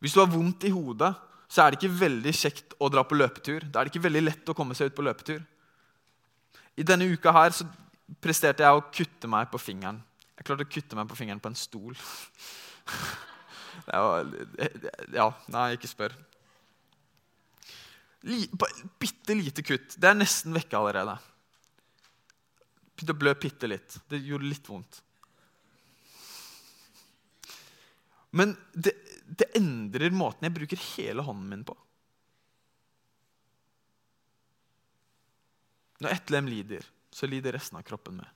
Hvis 0.02 0.16
du 0.16 0.22
har 0.22 0.32
vondt 0.32 0.66
i 0.68 0.74
hodet, 0.74 1.12
så 1.48 1.63
er 1.63 1.72
det 1.72 1.80
ikke 1.80 2.00
veldig 2.02 2.34
kjekt 2.36 2.76
å 2.84 2.90
dra 2.92 3.04
på 3.08 3.18
løpetur. 3.18 3.66
Da 3.68 3.80
er 3.80 3.88
det 3.88 3.94
ikke 3.94 4.08
veldig 4.08 4.24
lett 4.24 4.52
å 4.52 4.56
komme 4.58 4.76
seg 4.78 4.92
ut 4.92 4.98
på 4.98 5.06
løpetur. 5.06 5.44
I 6.78 6.86
denne 6.86 7.08
uka 7.10 7.34
her 7.34 7.54
så 7.56 7.68
presterte 8.24 8.66
jeg 8.66 8.78
å 8.78 8.86
kutte 8.92 9.30
meg 9.32 9.50
på 9.52 9.62
fingeren. 9.62 10.02
Jeg 10.38 10.48
klarte 10.48 10.68
å 10.68 10.72
kutte 10.72 10.98
meg 11.00 11.08
på 11.10 11.18
fingeren 11.18 11.42
på 11.44 11.52
en 11.52 11.60
stol. 11.60 11.98
Det 13.88 14.00
var, 14.02 14.30
ja, 15.13 15.28
nei, 15.54 15.68
ikke 15.78 15.90
spør. 15.90 16.16
Bitte 18.21 19.36
lite 19.38 19.63
kutt. 19.63 19.95
Det 19.97 20.10
er 20.10 20.17
nesten 20.17 20.56
vekke 20.56 20.77
allerede. 20.80 21.17
Begynte 22.95 23.13
å 23.13 23.19
blø 23.21 23.34
bitte 23.38 23.69
litt. 23.69 23.99
Det 24.10 24.19
gjorde 24.23 24.49
litt 24.49 24.69
vondt. 24.69 25.01
Men 28.38 28.56
det, 28.73 28.93
det, 29.25 29.51
endrer 29.58 30.13
måten 30.13 30.47
jeg 30.47 30.56
bruker 30.58 30.82
hele 30.95 31.23
hånden 31.25 31.51
min 31.51 31.67
på. 31.67 31.77
Når 36.03 36.13
ett 36.13 36.34
lem 36.34 36.49
lider, 36.51 36.84
så 37.10 37.30
lider 37.30 37.56
resten 37.56 37.80
av 37.80 37.86
kroppen 37.88 38.19
med. 38.19 38.27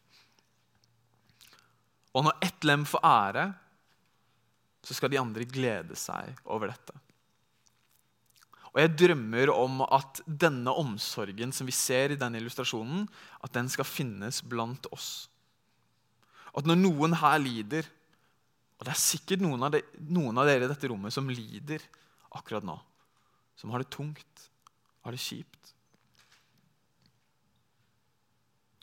Og 2.17 2.25
når 2.25 2.39
ett 2.47 2.65
lem 2.65 2.85
får 2.87 3.05
ære, 3.05 3.45
så 4.81 4.97
skal 4.97 5.11
de 5.13 5.19
andre 5.21 5.45
glede 5.45 5.97
seg 5.99 6.39
over 6.49 6.71
dette. 6.71 6.97
Og 8.71 8.79
jeg 8.79 8.93
drømmer 9.01 9.51
om 9.51 9.81
at 9.83 10.21
denne 10.25 10.71
omsorgen 10.79 11.51
som 11.55 11.67
vi 11.67 11.75
ser 11.75 12.13
i 12.13 12.19
denne 12.19 12.39
illustrasjonen, 12.39 13.03
at 13.43 13.55
den 13.55 13.67
skal 13.71 13.87
finnes 13.87 14.39
blant 14.47 14.87
oss. 14.95 15.27
At 16.55 16.67
når 16.67 16.79
noen 16.79 17.17
her 17.19 17.39
lider, 17.43 17.87
og 18.79 18.87
det 18.87 18.93
er 18.93 19.01
sikkert 19.01 19.43
noen 19.43 19.67
av, 19.67 19.75
de, 19.75 19.83
noen 20.09 20.39
av 20.39 20.47
dere 20.47 20.65
i 20.65 20.71
dette 20.71 20.89
rommet 20.89 21.13
som 21.13 21.27
lider 21.29 21.83
akkurat 22.31 22.65
nå, 22.65 22.77
som 23.59 23.75
har 23.75 23.83
det 23.83 23.91
tungt, 23.93 24.47
har 25.03 25.13
det 25.13 25.21
kjipt. 25.21 25.75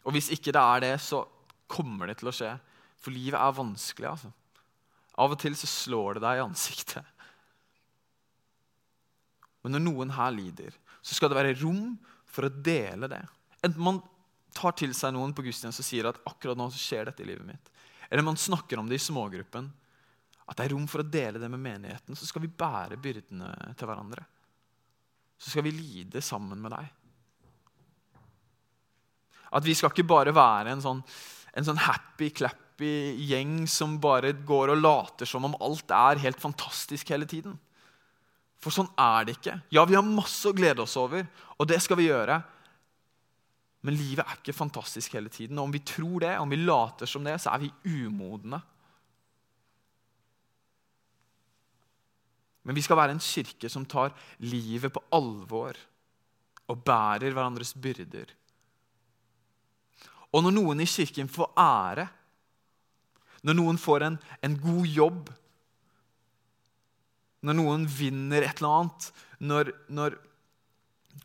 Og 0.04 0.14
hvis 0.14 0.30
ikke 0.32 0.52
det 0.54 0.62
er 0.62 0.84
det, 0.84 0.94
så 1.04 1.24
kommer 1.68 2.08
det 2.08 2.20
til 2.20 2.30
å 2.30 2.34
skje. 2.34 2.54
For 3.00 3.12
livet 3.14 3.40
er 3.40 3.56
vanskelig. 3.56 4.08
altså. 4.08 4.30
Av 5.18 5.34
og 5.34 5.40
til 5.40 5.56
så 5.58 5.68
slår 5.68 6.16
det 6.16 6.24
deg 6.24 6.38
i 6.38 6.44
ansiktet. 6.46 7.14
Men 9.68 9.76
når 9.76 9.84
noen 9.84 10.12
her 10.16 10.32
lider, 10.32 10.76
så 11.04 11.12
skal 11.12 11.28
det 11.28 11.36
være 11.36 11.58
rom 11.60 11.92
for 12.24 12.48
å 12.48 12.52
dele 12.52 13.10
det. 13.12 13.20
Enten 13.60 13.84
man 13.84 14.00
tar 14.56 14.72
til 14.80 14.94
seg 14.96 15.12
noen 15.12 15.34
på 15.36 15.44
gudstjeneste 15.44 15.84
og 15.84 15.86
sier 15.86 16.08
at 16.08 16.20
akkurat 16.26 16.56
nå 16.56 16.70
så 16.72 16.80
skjer 16.80 17.10
dette 17.10 17.20
i 17.20 17.28
livet 17.28 17.44
mitt, 17.44 17.68
eller 18.08 18.24
man 18.24 18.40
snakker 18.40 18.80
om 18.80 18.88
det 18.88 18.96
i 18.96 19.04
smågruppen, 19.04 19.68
at 20.48 20.56
det 20.56 20.64
er 20.64 20.72
rom 20.72 20.86
for 20.88 21.04
å 21.04 21.10
dele 21.12 21.36
det 21.42 21.50
med 21.52 21.60
menigheten, 21.60 22.16
så 22.16 22.24
skal 22.24 22.46
vi 22.46 22.48
bære 22.48 22.96
byrdene 22.96 23.50
til 23.76 23.90
hverandre. 23.90 24.24
Så 25.36 25.52
skal 25.52 25.66
vi 25.66 25.74
lide 25.76 26.22
sammen 26.24 26.62
med 26.64 26.72
deg. 26.72 26.88
At 29.52 29.68
vi 29.68 29.76
skal 29.76 29.92
ikke 29.92 30.08
bare 30.08 30.32
være 30.32 30.72
en 30.72 30.80
sånn, 30.80 31.04
en 31.52 31.68
sånn 31.68 31.84
happy-clappy 31.84 32.94
gjeng 33.28 33.66
som 33.68 33.98
bare 34.00 34.32
går 34.48 34.72
og 34.72 34.80
later 34.80 35.28
som 35.28 35.44
om 35.44 35.56
alt 35.60 35.92
er 35.92 36.24
helt 36.24 36.40
fantastisk 36.40 37.12
hele 37.12 37.28
tiden. 37.28 37.60
For 38.62 38.74
sånn 38.74 38.88
er 38.98 39.26
det 39.26 39.36
ikke. 39.38 39.58
Ja, 39.74 39.84
vi 39.86 39.96
har 39.98 40.06
masse 40.06 40.50
å 40.50 40.56
glede 40.56 40.82
oss 40.82 40.96
over, 40.98 41.26
og 41.56 41.68
det 41.70 41.78
skal 41.84 42.00
vi 42.00 42.08
gjøre. 42.08 42.40
Men 43.86 43.94
livet 43.94 44.24
er 44.24 44.40
ikke 44.40 44.56
fantastisk 44.56 45.14
hele 45.14 45.30
tiden. 45.30 45.58
Og 45.58 45.68
om 45.68 45.74
vi 45.74 45.84
tror 45.86 46.24
det, 46.24 46.34
om 46.42 46.50
vi 46.50 46.58
later 46.58 47.06
som 47.06 47.22
det, 47.26 47.36
så 47.38 47.54
er 47.54 47.62
vi 47.62 47.70
umodne. 47.86 48.58
Men 52.66 52.76
vi 52.76 52.82
skal 52.84 52.98
være 53.00 53.14
en 53.16 53.22
kirke 53.22 53.70
som 53.72 53.86
tar 53.88 54.12
livet 54.44 54.92
på 54.92 55.00
alvor 55.16 55.78
og 56.68 56.82
bærer 56.84 57.32
hverandres 57.32 57.72
byrder. 57.72 58.34
Og 60.36 60.44
når 60.44 60.52
noen 60.58 60.82
i 60.84 60.88
kirken 60.90 61.30
får 61.32 61.54
ære, 61.56 62.04
når 63.48 63.56
noen 63.56 63.78
får 63.80 64.04
en, 64.04 64.18
en 64.44 64.56
god 64.60 64.90
jobb, 64.90 65.30
når 67.44 67.58
noen 67.58 67.84
vinner 67.86 68.44
et 68.44 68.60
eller 68.60 68.80
annet, 68.80 69.10
når, 69.38 69.72
når, 69.94 70.16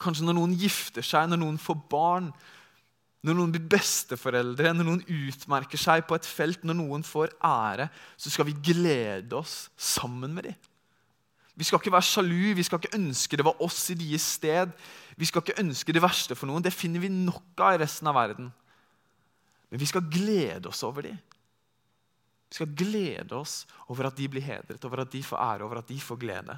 kanskje 0.01 0.27
når 0.27 0.37
noen 0.37 0.57
gifter 0.59 1.05
seg, 1.05 1.29
når 1.31 1.41
noen 1.41 1.61
får 1.61 1.79
barn, 1.89 2.29
når 3.23 3.37
noen 3.37 3.53
blir 3.53 3.63
besteforeldre, 3.71 4.73
når 4.75 4.87
noen 4.87 5.03
utmerker 5.07 5.79
seg 5.79 6.03
på 6.07 6.17
et 6.17 6.27
felt, 6.27 6.65
når 6.67 6.77
noen 6.81 7.05
får 7.07 7.31
ære, 7.39 7.87
så 8.19 8.33
skal 8.33 8.49
vi 8.49 8.57
glede 8.73 9.37
oss 9.39 9.69
sammen 9.79 10.35
med 10.35 10.49
dem. 10.49 10.57
Vi 11.55 11.67
skal 11.67 11.79
ikke 11.79 11.93
være 11.93 12.07
sjalu, 12.07 12.53
vi 12.57 12.65
skal 12.65 12.81
ikke 12.81 12.97
ønske 12.97 13.37
det 13.37 13.45
var 13.45 13.61
oss 13.61 13.85
i 13.93 13.97
deres 13.97 14.25
sted. 14.39 14.71
Vi 15.15 15.27
skal 15.29 15.43
ikke 15.43 15.61
ønske 15.61 15.93
det 15.93 16.01
verste 16.01 16.35
for 16.35 16.49
noen. 16.49 16.63
Det 16.65 16.73
finner 16.73 17.03
vi 17.03 17.11
nok 17.13 17.61
av 17.61 17.75
i 17.75 17.83
resten 17.83 18.09
av 18.09 18.17
verden. 18.17 18.49
Men 19.69 19.81
vi 19.81 19.89
skal 19.89 20.05
glede 20.09 20.71
oss 20.71 20.81
over 20.85 21.05
dem. 21.05 21.19
Vi 22.53 22.59
skal 22.59 22.73
glede 22.77 23.33
oss 23.33 23.63
over 23.89 24.11
at 24.11 24.17
de 24.19 24.27
blir 24.29 24.43
hedret, 24.45 24.83
over 24.85 25.01
at 25.01 25.09
de 25.09 25.23
får 25.25 25.39
ære, 25.41 25.65
over 25.65 25.79
at 25.79 25.87
de 25.89 25.95
får 25.97 26.19
glede. 26.21 26.53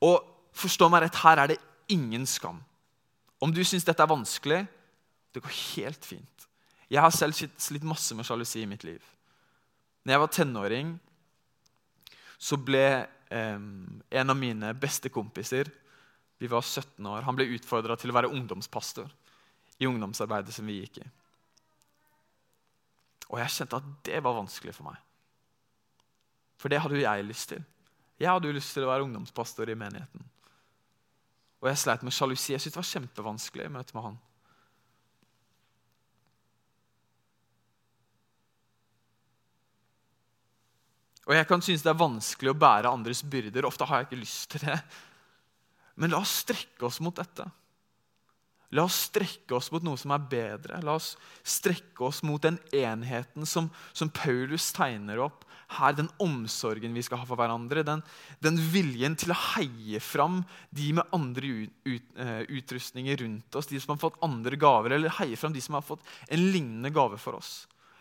Og 0.00 0.22
forstå 0.56 0.88
meg 0.88 1.02
rett, 1.04 1.18
her 1.20 1.42
er 1.42 1.50
det 1.52 1.58
ingen 1.92 2.24
skam. 2.24 2.62
Om 3.36 3.52
du 3.52 3.60
syns 3.68 3.84
dette 3.84 4.00
er 4.00 4.08
vanskelig, 4.08 4.62
det 5.36 5.42
går 5.44 5.52
helt 5.76 6.08
fint. 6.08 6.46
Jeg 6.88 7.04
har 7.04 7.12
selv 7.12 7.36
slitt 7.36 7.84
masse 7.84 8.16
med 8.16 8.24
sjalusi 8.24 8.62
i 8.62 8.70
mitt 8.70 8.86
liv. 8.88 9.02
Når 10.08 10.16
jeg 10.16 10.22
var 10.22 10.32
tenåring, 10.38 10.94
så 12.40 12.56
ble 12.56 12.84
eh, 13.28 13.60
en 13.60 14.32
av 14.32 14.38
mine 14.40 14.72
beste 14.72 15.12
kompiser 15.12 15.68
Vi 16.40 16.48
var 16.48 16.64
17 16.64 17.04
år. 17.06 17.28
Han 17.28 17.36
ble 17.36 17.52
utfordra 17.58 17.94
til 18.00 18.08
å 18.08 18.16
være 18.16 18.32
ungdomspastor 18.32 19.12
i 19.84 19.86
ungdomsarbeidet 19.86 20.56
som 20.56 20.64
vi 20.64 20.80
gikk 20.80 21.02
i. 21.04 21.06
Og 23.34 23.40
jeg 23.42 23.50
kjente 23.50 23.80
at 23.80 23.86
det 24.06 24.20
var 24.22 24.36
vanskelig 24.36 24.76
for 24.76 24.86
meg. 24.86 24.98
For 26.60 26.70
det 26.70 26.78
hadde 26.78 26.94
jo 26.94 27.02
jeg 27.02 27.26
lyst 27.26 27.50
til. 27.50 27.64
Jeg 28.22 28.30
hadde 28.30 28.46
jo 28.46 28.54
lyst 28.54 28.70
til 28.76 28.86
å 28.86 28.92
være 28.92 29.02
ungdomspastor 29.08 29.72
i 29.72 29.74
menigheten. 29.78 30.22
Og 31.58 31.66
jeg 31.66 31.80
sleit 31.80 32.04
med 32.06 32.14
sjalusi. 32.14 32.52
Jeg 32.52 32.62
syntes 32.62 32.76
det 32.76 32.82
var 32.82 32.92
kjempevanskelig 32.92 33.66
i 33.66 33.72
møte 33.74 33.96
med 33.96 34.06
han. 34.06 34.20
Og 41.24 41.34
jeg 41.34 41.48
kan 41.48 41.64
synes 41.64 41.82
det 41.82 41.90
er 41.90 42.00
vanskelig 42.04 42.52
å 42.52 42.60
bære 42.60 42.92
andres 42.92 43.24
byrder. 43.26 43.66
Ofte 43.66 43.88
har 43.88 44.02
jeg 44.02 44.10
ikke 44.10 44.22
lyst 44.22 44.50
til 44.54 44.66
det. 44.68 44.78
Men 45.98 46.12
la 46.12 46.20
oss 46.22 46.38
strekke 46.44 46.86
oss 46.86 47.00
mot 47.02 47.16
dette. 47.16 47.48
La 48.74 48.88
oss 48.88 49.04
strekke 49.08 49.54
oss 49.54 49.70
mot 49.70 49.84
noe 49.86 49.98
som 50.00 50.12
er 50.14 50.22
bedre. 50.30 50.80
La 50.82 50.96
oss 50.98 51.14
strekke 51.46 52.08
oss 52.08 52.24
mot 52.26 52.42
den 52.42 52.58
enheten 52.74 53.46
som, 53.46 53.68
som 53.94 54.10
Paulus 54.10 54.72
tegner 54.74 55.20
opp 55.22 55.44
her. 55.76 55.94
Den 55.94 56.10
omsorgen 56.22 56.96
vi 56.96 57.04
skal 57.06 57.20
ha 57.22 57.28
for 57.28 57.38
hverandre. 57.38 57.84
Den, 57.86 58.02
den 58.42 58.58
viljen 58.72 59.14
til 59.20 59.30
å 59.30 59.38
heie 59.54 60.00
fram 60.02 60.42
de 60.74 60.90
med 60.98 61.14
andre 61.14 61.52
ut, 61.60 61.76
ut, 61.86 62.08
uh, 62.18 62.42
utrustninger 62.50 63.22
rundt 63.22 63.60
oss. 63.60 63.70
De 63.70 63.78
som 63.78 63.94
har 63.94 64.02
fått 64.02 64.18
andre 64.26 64.58
gaver, 64.58 64.96
eller 64.96 65.14
heie 65.20 65.38
fram 65.38 65.54
de 65.54 65.62
som 65.62 65.78
har 65.78 65.86
fått 65.86 66.02
en 66.26 66.50
lignende 66.50 66.90
gave 66.94 67.20
for 67.22 67.38
oss. 67.38 67.54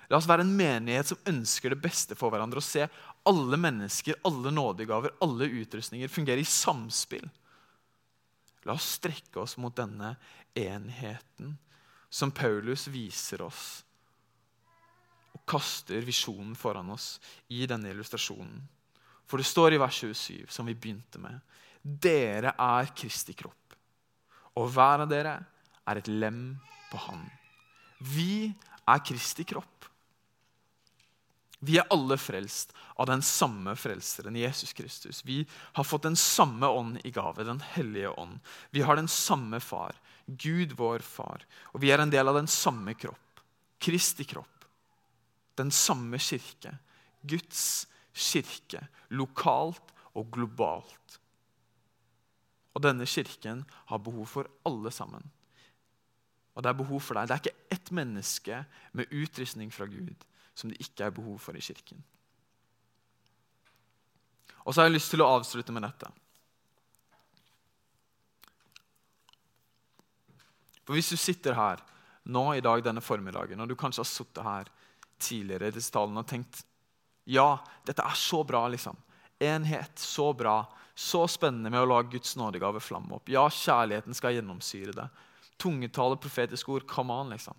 La 0.09 0.17
oss 0.17 0.27
være 0.29 0.43
en 0.45 0.57
menighet 0.57 1.13
som 1.13 1.21
ønsker 1.29 1.73
det 1.73 1.81
beste 1.85 2.17
for 2.17 2.33
hverandre 2.33 2.59
og 2.59 2.65
se 2.65 2.89
alle 3.29 3.57
mennesker, 3.61 4.19
alle 4.27 4.51
nådegaver, 4.53 5.15
alle 5.23 5.47
utrustninger 5.61 6.11
fungere 6.11 6.43
i 6.43 6.49
samspill. 6.49 7.29
La 8.67 8.75
oss 8.77 8.93
strekke 8.99 9.41
oss 9.41 9.57
mot 9.59 9.75
denne 9.75 10.13
enheten 10.55 11.57
som 12.09 12.31
Paulus 12.31 12.87
viser 12.87 13.41
oss 13.41 13.83
og 15.33 15.41
kaster 15.49 16.05
visjonen 16.05 16.53
foran 16.55 16.91
oss 16.93 17.17
i 17.49 17.65
denne 17.69 17.89
illustrasjonen. 17.89 18.61
For 19.25 19.41
det 19.41 19.49
står 19.49 19.73
i 19.73 19.81
vers 19.81 19.97
27, 20.03 20.45
som 20.51 20.67
vi 20.69 20.75
begynte 20.77 21.21
med, 21.21 21.39
dere 21.81 22.53
er 22.59 22.91
Kristi 22.95 23.33
kropp, 23.35 23.75
og 24.59 24.69
hver 24.75 25.03
av 25.03 25.09
dere 25.09 25.33
er 25.89 25.99
et 25.99 26.11
lem 26.11 26.53
på 26.91 27.01
Han. 27.07 27.25
Vi 28.13 28.51
er 28.85 29.03
Kristi 29.03 29.45
kropp. 29.47 29.69
Vi 31.63 31.77
er 31.79 31.87
alle 31.95 32.17
frelst 32.19 32.73
av 32.99 33.07
den 33.07 33.21
samme 33.23 33.73
frelseren, 33.79 34.35
Jesus 34.35 34.73
Kristus. 34.75 35.23
Vi 35.25 35.45
har 35.49 35.87
fått 35.87 36.03
den 36.03 36.17
samme 36.19 36.67
ånd 36.67 36.99
i 37.03 37.11
gave, 37.11 37.43
Den 37.43 37.61
hellige 37.73 38.09
ånd. 38.09 38.39
Vi 38.69 38.81
har 38.81 38.95
den 38.95 39.07
samme 39.07 39.59
far, 39.59 39.95
Gud 40.27 40.75
vår 40.79 41.03
far. 41.05 41.43
Og 41.73 41.83
vi 41.83 41.91
er 41.91 42.03
en 42.03 42.11
del 42.11 42.27
av 42.29 42.37
den 42.37 42.49
samme 42.49 42.95
kropp, 42.97 43.41
Kristi 43.83 44.25
kropp. 44.27 44.49
Den 45.59 45.69
samme 45.71 46.17
kirke, 46.17 46.71
Guds 47.21 47.85
kirke, 48.13 48.87
lokalt 49.13 49.93
og 50.17 50.31
globalt. 50.33 51.19
Og 52.73 52.81
denne 52.81 53.05
kirken 53.05 53.61
har 53.91 54.01
behov 54.01 54.25
for 54.31 54.49
alle 54.65 54.91
sammen. 54.91 55.25
Og 56.53 56.63
det 56.63 56.69
er 56.69 56.79
behov 56.79 57.01
for 57.01 57.17
deg. 57.17 57.29
Det 57.29 57.35
er 57.35 57.43
ikke 57.43 57.75
ett 57.75 57.91
menneske 57.93 58.63
med 58.97 59.13
utrustning 59.13 59.73
fra 59.73 59.85
Gud 59.89 60.25
som 60.53 60.69
det 60.69 60.81
ikke 60.81 61.07
er 61.07 61.15
behov 61.15 61.39
for 61.41 61.57
i 61.57 61.61
kirken. 61.65 62.01
Og 64.63 64.73
så 64.73 64.81
har 64.81 64.87
jeg 64.87 64.97
lyst 64.99 65.11
til 65.11 65.23
å 65.23 65.31
avslutte 65.33 65.73
med 65.75 65.83
dette. 65.85 66.09
For 70.83 70.97
Hvis 70.97 71.11
du 71.13 71.17
sitter 71.17 71.55
her 71.57 71.81
nå 72.23 72.43
i 72.55 72.63
dag 72.63 72.83
denne 72.83 73.03
formiddagen, 73.03 73.59
og 73.59 73.69
du 73.69 73.75
kanskje 73.79 74.03
har 74.03 74.09
sittet 74.09 74.43
her 74.43 74.69
tidligere 75.23 75.69
i 75.69 75.75
disse 75.75 75.91
talene 75.93 76.23
og 76.23 76.29
tenkt 76.29 76.63
ja, 77.25 77.55
dette 77.87 78.03
er 78.03 78.15
så 78.19 78.41
bra, 78.43 78.65
liksom. 78.67 78.97
Enhet, 79.39 79.99
så 79.99 80.33
bra. 80.35 80.57
Så 80.95 81.23
spennende 81.31 81.71
med 81.71 81.81
å 81.81 81.87
la 81.87 82.01
Guds 82.03 82.35
nådegave 82.35 82.81
flamme 82.83 83.15
opp. 83.15 83.31
Ja, 83.31 83.45
kjærligheten 83.47 84.17
skal 84.17 84.35
gjennomsyre 84.35 84.95
det. 84.97 85.07
Tungetale, 85.61 86.17
profetiske 86.19 86.71
ord. 86.71 86.87
Come 86.89 87.15
on, 87.15 87.31
liksom. 87.31 87.55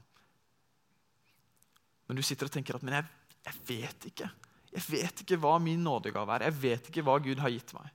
Men 2.06 2.20
du 2.20 2.22
sitter 2.22 2.50
og 2.50 2.52
tenker 2.52 2.76
at 2.76 2.84
men 2.84 2.98
jeg, 2.98 3.08
jeg 3.48 3.60
vet 3.70 4.08
ikke. 4.12 4.28
Jeg 4.74 4.86
vet 4.90 5.24
ikke 5.24 5.38
hva 5.40 5.56
min 5.62 5.82
nådegave 5.86 6.36
er. 6.36 6.48
Jeg 6.50 6.60
vet 6.60 6.90
ikke 6.90 7.04
hva 7.06 7.16
Gud 7.24 7.40
har 7.40 7.52
gitt 7.54 7.72
meg. 7.76 7.88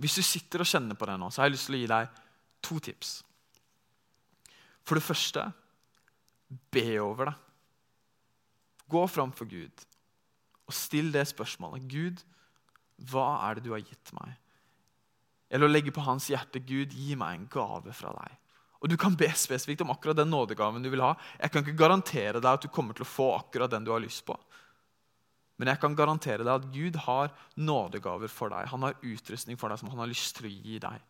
Hvis 0.00 0.16
du 0.16 0.24
sitter 0.24 0.62
og 0.64 0.68
kjenner 0.68 0.96
på 0.96 1.08
det 1.08 1.16
nå, 1.20 1.28
så 1.32 1.42
har 1.42 1.50
jeg 1.50 1.56
lyst 1.56 1.68
til 1.68 1.76
å 1.76 1.82
gi 1.82 1.90
deg 1.92 2.22
to 2.66 2.78
tips. 2.82 3.20
For 4.86 4.98
det 4.98 5.06
første 5.06 5.48
be 6.74 6.88
over 7.02 7.30
det. 7.30 7.36
Gå 8.90 9.02
fram 9.10 9.32
for 9.34 9.48
Gud 9.50 9.86
og 10.66 10.74
still 10.74 11.12
det 11.14 11.26
spørsmålet. 11.30 11.86
Gud, 11.90 12.22
hva 13.10 13.28
er 13.46 13.56
det 13.56 13.66
du 13.66 13.72
har 13.74 13.84
gitt 13.84 14.12
meg? 14.18 14.34
Eller 15.50 15.68
å 15.68 15.70
legge 15.70 15.94
på 15.94 16.02
hans 16.02 16.26
hjerte. 16.30 16.62
Gud, 16.66 16.94
gi 16.94 17.14
meg 17.18 17.36
en 17.36 17.48
gave 17.50 17.94
fra 17.94 18.12
deg. 18.16 18.34
Og 18.82 18.90
Du 18.90 18.96
kan 19.00 19.14
be 19.18 19.28
spesifikt 19.34 19.82
om 19.82 19.92
akkurat 19.94 20.18
den 20.18 20.30
nådegaven 20.30 20.82
du 20.84 20.90
vil 20.92 21.02
ha. 21.02 21.14
Jeg 21.40 21.52
kan 21.52 21.62
ikke 21.62 21.78
garantere 21.78 22.42
deg 22.42 22.50
at 22.50 22.66
du 22.66 22.68
kommer 22.68 22.94
til 22.94 23.06
å 23.06 23.10
få 23.10 23.30
akkurat 23.38 23.70
den 23.72 23.86
du 23.86 23.92
har 23.94 24.02
lyst 24.02 24.26
på. 24.26 24.36
Men 25.56 25.70
jeg 25.72 25.80
kan 25.80 25.96
garantere 25.96 26.44
deg 26.44 26.52
at 26.52 26.66
Gud 26.74 26.98
har 27.06 27.32
nådegaver 27.56 28.28
for 28.28 28.52
deg. 28.52 28.68
Han 28.74 28.84
har 28.84 28.98
utrustning 29.00 29.56
for 29.56 29.72
deg 29.72 29.80
som 29.80 29.88
han 29.90 30.02
har 30.02 30.10
lyst 30.10 30.36
til 30.36 30.50
å 30.50 30.52
gi 30.52 30.80
deg. 30.82 31.06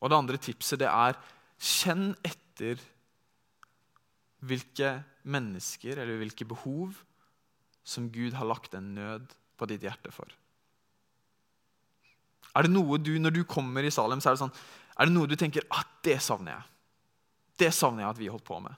Og 0.00 0.10
Det 0.10 0.18
andre 0.18 0.40
tipset 0.40 0.80
det 0.82 0.88
er 0.90 1.16
kjenn 1.56 2.10
etter 2.26 2.80
hvilke 4.46 4.90
mennesker 5.26 5.98
eller 5.98 6.20
hvilke 6.20 6.46
behov 6.48 6.98
som 7.86 8.10
Gud 8.12 8.36
har 8.36 8.48
lagt 8.48 8.74
en 8.74 8.94
nød 8.96 9.32
på 9.56 9.68
ditt 9.70 9.84
hjerte 9.86 10.12
for. 10.14 10.28
Er 12.56 12.66
det 12.66 12.72
noe 12.72 12.98
du, 12.98 13.18
Når 13.18 13.30
du 13.30 13.44
kommer 13.44 13.84
i 13.84 13.92
Salem, 13.92 14.20
så 14.20 14.30
er 14.30 14.36
det 14.36 14.44
sånn, 14.44 14.56
er 14.96 15.08
det 15.08 15.14
noe 15.14 15.28
du 15.28 15.36
tenker 15.36 15.64
at 15.68 15.76
«Ah, 15.76 15.88
det 16.04 16.20
savner 16.24 16.56
jeg? 16.56 16.64
Det 17.58 17.72
savner 17.74 18.04
jeg 18.04 18.10
at 18.10 18.20
vi 18.20 18.30
holdt 18.32 18.46
på 18.46 18.58
med. 18.60 18.74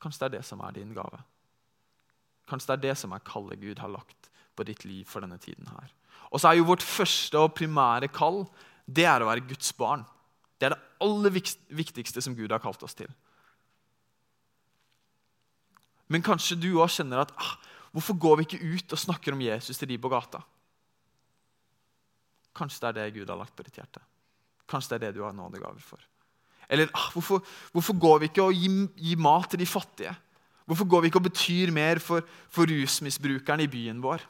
Kanskje 0.00 0.22
det 0.22 0.26
er 0.28 0.38
det 0.38 0.46
som 0.46 0.62
er 0.64 0.76
din 0.76 0.94
gave. 0.96 1.20
Kanskje 2.48 2.70
det 2.70 2.76
er 2.76 2.84
det 2.88 2.96
som 3.00 3.12
er 3.12 3.24
kallet 3.26 3.60
Gud 3.60 3.80
har 3.82 3.92
lagt 3.92 4.30
på 4.56 4.64
ditt 4.64 4.84
liv 4.84 5.04
for 5.08 5.24
denne 5.24 5.38
tiden. 5.38 5.66
her. 5.68 5.92
Og 6.30 6.40
så 6.40 6.48
er 6.48 6.58
jo 6.60 6.68
Vårt 6.68 6.84
første 6.84 7.38
og 7.38 7.54
primære 7.54 8.08
kall 8.08 8.46
det 8.86 9.06
er 9.08 9.22
å 9.22 9.28
være 9.28 9.44
Guds 9.48 9.72
barn. 9.76 10.04
Det 10.56 10.68
er 10.68 10.76
det 10.76 10.82
aller 11.04 11.34
viktigste 11.34 12.22
som 12.24 12.36
Gud 12.36 12.54
har 12.54 12.62
kalt 12.62 12.82
oss 12.86 12.96
til. 12.96 13.10
Men 16.12 16.22
kanskje 16.24 16.58
du 16.58 16.70
òg 16.78 16.90
kjenner 16.94 17.24
at 17.24 17.32
ah, 17.34 17.56
hvorfor 17.90 18.18
går 18.22 18.36
vi 18.38 18.46
ikke 18.46 18.74
ut 18.76 18.94
og 18.94 19.02
snakker 19.02 19.34
om 19.34 19.42
Jesus 19.42 19.78
til 19.80 19.90
de 19.90 19.98
på 19.98 20.10
gata? 20.12 20.40
Kanskje 22.56 22.86
det 22.86 22.88
er 22.88 22.98
det 22.98 23.16
Gud 23.18 23.32
har 23.32 23.40
lagt 23.40 23.56
på 23.56 23.66
ditt 23.66 23.76
hjerte. 23.76 24.00
Kanskje 24.70 24.94
det 24.94 24.96
er 24.96 25.04
det 25.08 25.18
du 25.18 25.26
har 25.26 25.34
nådegaver 25.36 25.82
for. 25.82 26.00
Eller 26.70 26.88
ah, 26.94 27.10
hvorfor, 27.14 27.42
hvorfor, 27.74 27.98
går 27.98 28.22
vi 28.22 28.30
ikke 28.30 28.46
og 28.46 28.54
gir, 28.54 28.78
gir, 28.98 29.18
mat 29.22 29.50
til 29.52 29.62
de 29.62 29.68
fattige? 29.68 30.14
Hvorfor 30.66 30.88
går 30.90 31.02
vi 31.02 31.10
ikke 31.10 31.20
og 31.20 31.28
betyr 31.28 31.70
mer 31.74 32.00
for, 32.02 32.24
for 32.50 32.66
rusmisbrukerne 32.70 33.66
i 33.66 33.70
byen 33.70 34.00
vår? 34.02 34.24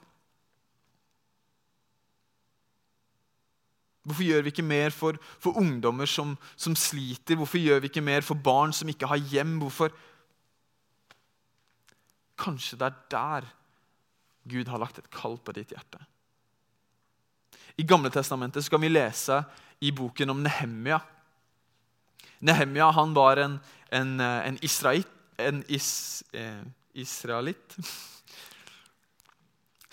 Hvorfor 4.07 4.23
gjør 4.23 4.45
vi 4.47 4.53
ikke 4.53 4.63
mer 4.63 4.93
for, 4.95 5.17
for 5.43 5.57
ungdommer 5.59 6.07
som, 6.07 6.37
som, 6.55 6.77
sliter? 6.79 7.35
Hvorfor 7.35 7.59
gjør 7.59 7.81
vi 7.83 7.89
ikke 7.91 8.05
mer 8.07 8.23
for 8.23 8.39
barn 8.39 8.71
som 8.77 8.89
ikke 8.89 9.09
har 9.11 9.19
hjem? 9.33 9.57
Hvorfor? 9.59 9.91
Kanskje 12.39 12.79
det 12.79 12.87
er 12.87 13.01
der 13.11 13.49
Gud 14.47 14.69
har 14.71 14.79
lagt 14.79 15.01
et 15.01 15.11
kall 15.11 15.35
på 15.43 15.57
ditt 15.57 15.73
hjerte. 15.75 15.99
I 17.77 17.83
Gamle 17.83 18.13
Testamentet 18.15 18.65
skal 18.65 18.81
vi 18.81 18.93
lese 18.93 19.41
i 19.83 19.91
boken 19.93 20.31
om 20.31 20.45
Nehemia. 20.45 21.01
Nehemia 22.47 22.93
han 22.95 23.15
var 23.17 23.41
en, 23.43 23.59
en, 23.91 24.21
en, 24.21 24.59
israelitt, 24.63 25.11
en 25.43 25.65
is, 25.69 26.23
eh, 26.33 26.63
israelitt 26.95 27.75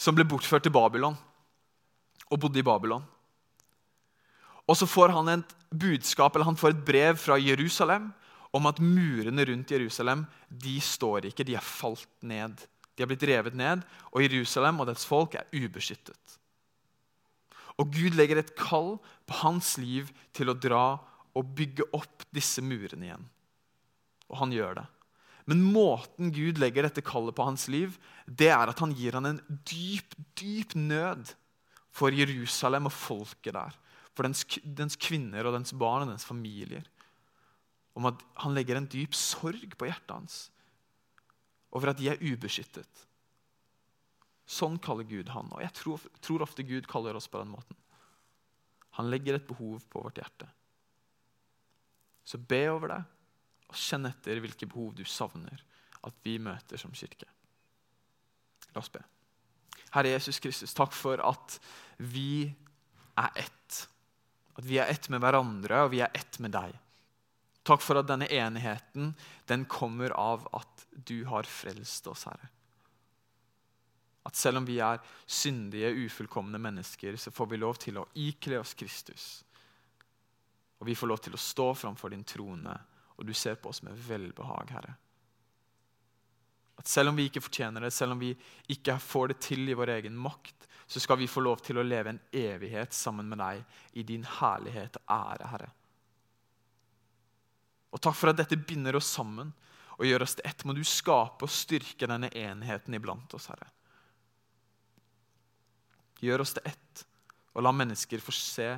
som 0.05 0.15
ble 0.15 0.27
bortført 0.27 0.67
til 0.67 0.75
Babylon 0.75 1.17
og 2.29 2.39
bodde 2.39 2.61
i 2.61 2.67
Babylon. 2.67 3.03
Og 4.69 4.77
så 4.79 4.87
får 4.87 5.11
han 5.15 5.31
et 5.33 5.55
budskap, 5.69 6.35
eller 6.35 6.47
han 6.47 6.59
får 6.59 6.75
et 6.75 6.85
brev 6.85 7.17
fra 7.19 7.37
Jerusalem 7.41 8.11
om 8.53 8.69
at 8.69 8.79
murene 8.79 9.45
rundt 9.49 9.73
Jerusalem 9.73 10.27
de 10.47 10.77
står 10.81 11.29
ikke, 11.31 11.45
de 11.47 11.57
er 11.57 11.65
falt 11.65 12.09
ned. 12.21 12.61
De 12.93 13.03
har 13.03 13.09
blitt 13.09 13.25
revet 13.25 13.57
ned, 13.57 13.81
og 14.13 14.23
Jerusalem 14.23 14.83
og 14.83 14.89
dets 14.91 15.07
folk 15.09 15.35
er 15.35 15.49
ubeskyttet. 15.51 16.37
Og 17.81 17.89
Gud 17.89 18.13
legger 18.13 18.39
et 18.39 18.53
kall 18.55 18.99
på 19.25 19.39
hans 19.41 19.75
liv 19.81 20.11
til 20.35 20.51
å 20.51 20.57
dra 20.57 21.01
og 21.33 21.53
bygge 21.57 21.87
opp 21.97 22.27
disse 22.35 22.61
murene 22.61 23.07
igjen. 23.07 23.29
Og 24.29 24.37
han 24.43 24.53
gjør 24.53 24.77
det. 24.83 24.87
Men 25.49 25.63
måten 25.73 26.29
Gud 26.31 26.61
legger 26.61 26.85
dette 26.85 27.03
kallet 27.03 27.35
på 27.35 27.45
hans 27.47 27.65
liv, 27.71 27.97
det 28.27 28.51
er 28.53 28.69
at 28.69 28.79
han 28.79 28.93
gir 28.95 29.17
han 29.17 29.27
en 29.27 29.41
dyp, 29.67 30.13
dyp 30.39 30.77
nød 30.77 31.33
for 31.93 32.15
Jerusalem 32.15 32.87
og 32.87 32.95
folket 32.95 33.57
der. 33.57 33.73
For 34.13 34.27
dens, 34.27 34.43
dens 34.63 34.97
kvinner 34.99 35.47
og 35.47 35.55
dens 35.57 35.73
barn 35.75 36.05
og 36.05 36.11
dens 36.13 36.27
familier. 36.27 36.85
Om 37.97 38.09
at 38.11 38.21
han 38.43 38.53
legger 38.57 38.79
en 38.79 38.89
dyp 38.89 39.15
sorg 39.17 39.77
på 39.77 39.89
hjertet 39.89 40.13
hans 40.13 40.43
over 41.73 41.89
at 41.89 41.97
de 41.97 42.11
er 42.11 42.21
ubeskyttet. 42.21 43.05
Sånn 44.45 44.75
kaller 44.83 45.07
Gud 45.09 45.31
han. 45.33 45.49
Og 45.55 45.63
jeg 45.63 45.73
tror, 45.77 46.03
tror, 46.21 46.43
ofte 46.45 46.65
Gud 46.67 46.85
kaller 46.89 47.17
oss 47.17 47.29
på 47.31 47.41
den 47.41 47.53
måten. 47.53 47.77
Han 48.99 49.09
legger 49.09 49.39
et 49.39 49.47
behov 49.47 49.81
på 49.89 50.03
vårt 50.03 50.19
hjerte. 50.21 50.49
Så 52.23 52.37
be 52.37 52.61
over 52.69 52.93
det, 52.93 52.99
og 53.71 53.79
kjenn 53.79 54.05
etter 54.07 54.39
hvilke 54.43 54.69
behov 54.69 54.93
du 54.95 55.01
savner 55.09 55.63
at 56.03 56.19
vi 56.23 56.37
møter 56.41 56.79
som 56.79 56.93
kirke. 56.95 57.27
La 58.73 58.83
oss 58.83 58.91
be. 58.93 59.01
Herre 59.93 60.13
Jesus 60.13 60.39
Kristus, 60.41 60.73
takk 60.77 60.93
for 60.95 61.21
at 61.25 61.57
vi 61.97 62.45
er 63.17 63.41
ett. 63.41 63.62
At 64.53 64.65
vi 64.65 64.79
er 64.81 64.91
ett 64.91 65.09
med 65.09 65.23
hverandre, 65.23 65.85
og 65.85 65.93
vi 65.93 66.03
er 66.05 66.13
ett 66.13 66.39
med 66.43 66.53
deg. 66.53 66.75
Takk 67.63 67.81
for 67.81 67.99
at 67.99 68.09
denne 68.09 68.27
enigheten 68.27 69.13
den 69.47 69.63
kommer 69.71 70.11
av 70.19 70.43
at 70.51 70.85
du 70.91 71.23
har 71.29 71.47
frelst 71.47 72.07
oss, 72.11 72.27
Herre. 72.27 72.49
At 74.23 74.39
selv 74.39 74.61
om 74.61 74.67
vi 74.67 74.77
er 74.79 75.01
syndige, 75.25 75.89
ufullkomne 76.05 76.59
mennesker, 76.59 77.15
så 77.19 77.31
får 77.31 77.49
vi 77.51 77.59
lov 77.59 77.79
til 77.79 77.99
å 77.99 78.07
ikle 78.15 78.61
oss 78.61 78.71
Kristus 78.79 79.25
Og 80.79 80.87
vi 80.87 80.95
får 80.95 81.07
lov 81.07 81.19
til 81.23 81.35
å 81.35 81.39
stå 81.39 81.69
framfor 81.75 82.11
din 82.11 82.23
trone, 82.27 82.75
og 83.15 83.25
du 83.27 83.33
ser 83.33 83.55
på 83.55 83.69
oss 83.71 83.81
med 83.83 83.95
velbehag, 84.07 84.71
Herre. 84.75 84.95
At 86.75 86.89
selv 86.91 87.11
om 87.11 87.15
vi 87.15 87.29
ikke 87.29 87.43
fortjener 87.43 87.85
det, 87.85 87.91
selv 87.95 88.15
om 88.15 88.19
vi 88.19 88.33
ikke 88.73 88.97
får 88.99 89.31
det 89.31 89.37
til 89.45 89.69
i 89.69 89.77
vår 89.77 89.93
egen 89.95 90.17
makt, 90.19 90.67
så 90.93 90.99
skal 90.99 91.17
vi 91.17 91.27
få 91.27 91.41
lov 91.41 91.63
til 91.65 91.79
å 91.81 91.83
leve 91.85 92.11
en 92.13 92.19
evighet 92.37 92.93
sammen 92.93 93.25
med 93.25 93.39
deg 93.41 93.63
i 93.97 94.03
din 94.05 94.21
herlighet 94.29 94.99
og 94.99 95.13
ære, 95.15 95.47
Herre. 95.49 95.69
Og 97.89 98.01
takk 98.01 98.13
for 98.13 98.29
at 98.29 98.37
dette 98.37 98.59
binder 98.61 98.99
oss 98.99 99.09
sammen 99.09 99.49
og 99.95 100.05
gjør 100.05 100.27
oss 100.27 100.37
til 100.37 100.45
ett. 100.45 100.61
Må 100.69 100.75
du 100.77 100.83
skape 100.85 101.47
og 101.47 101.53
styrke 101.53 102.09
denne 102.09 102.29
enheten 102.37 102.93
iblant 102.93 103.33
oss, 103.33 103.49
Herre. 103.49 103.71
Gjør 106.21 106.45
oss 106.45 106.53
til 106.59 106.69
ett, 106.69 107.03
og 107.57 107.65
la 107.65 107.73
mennesker 107.73 108.21
få 108.21 108.37
se 108.37 108.69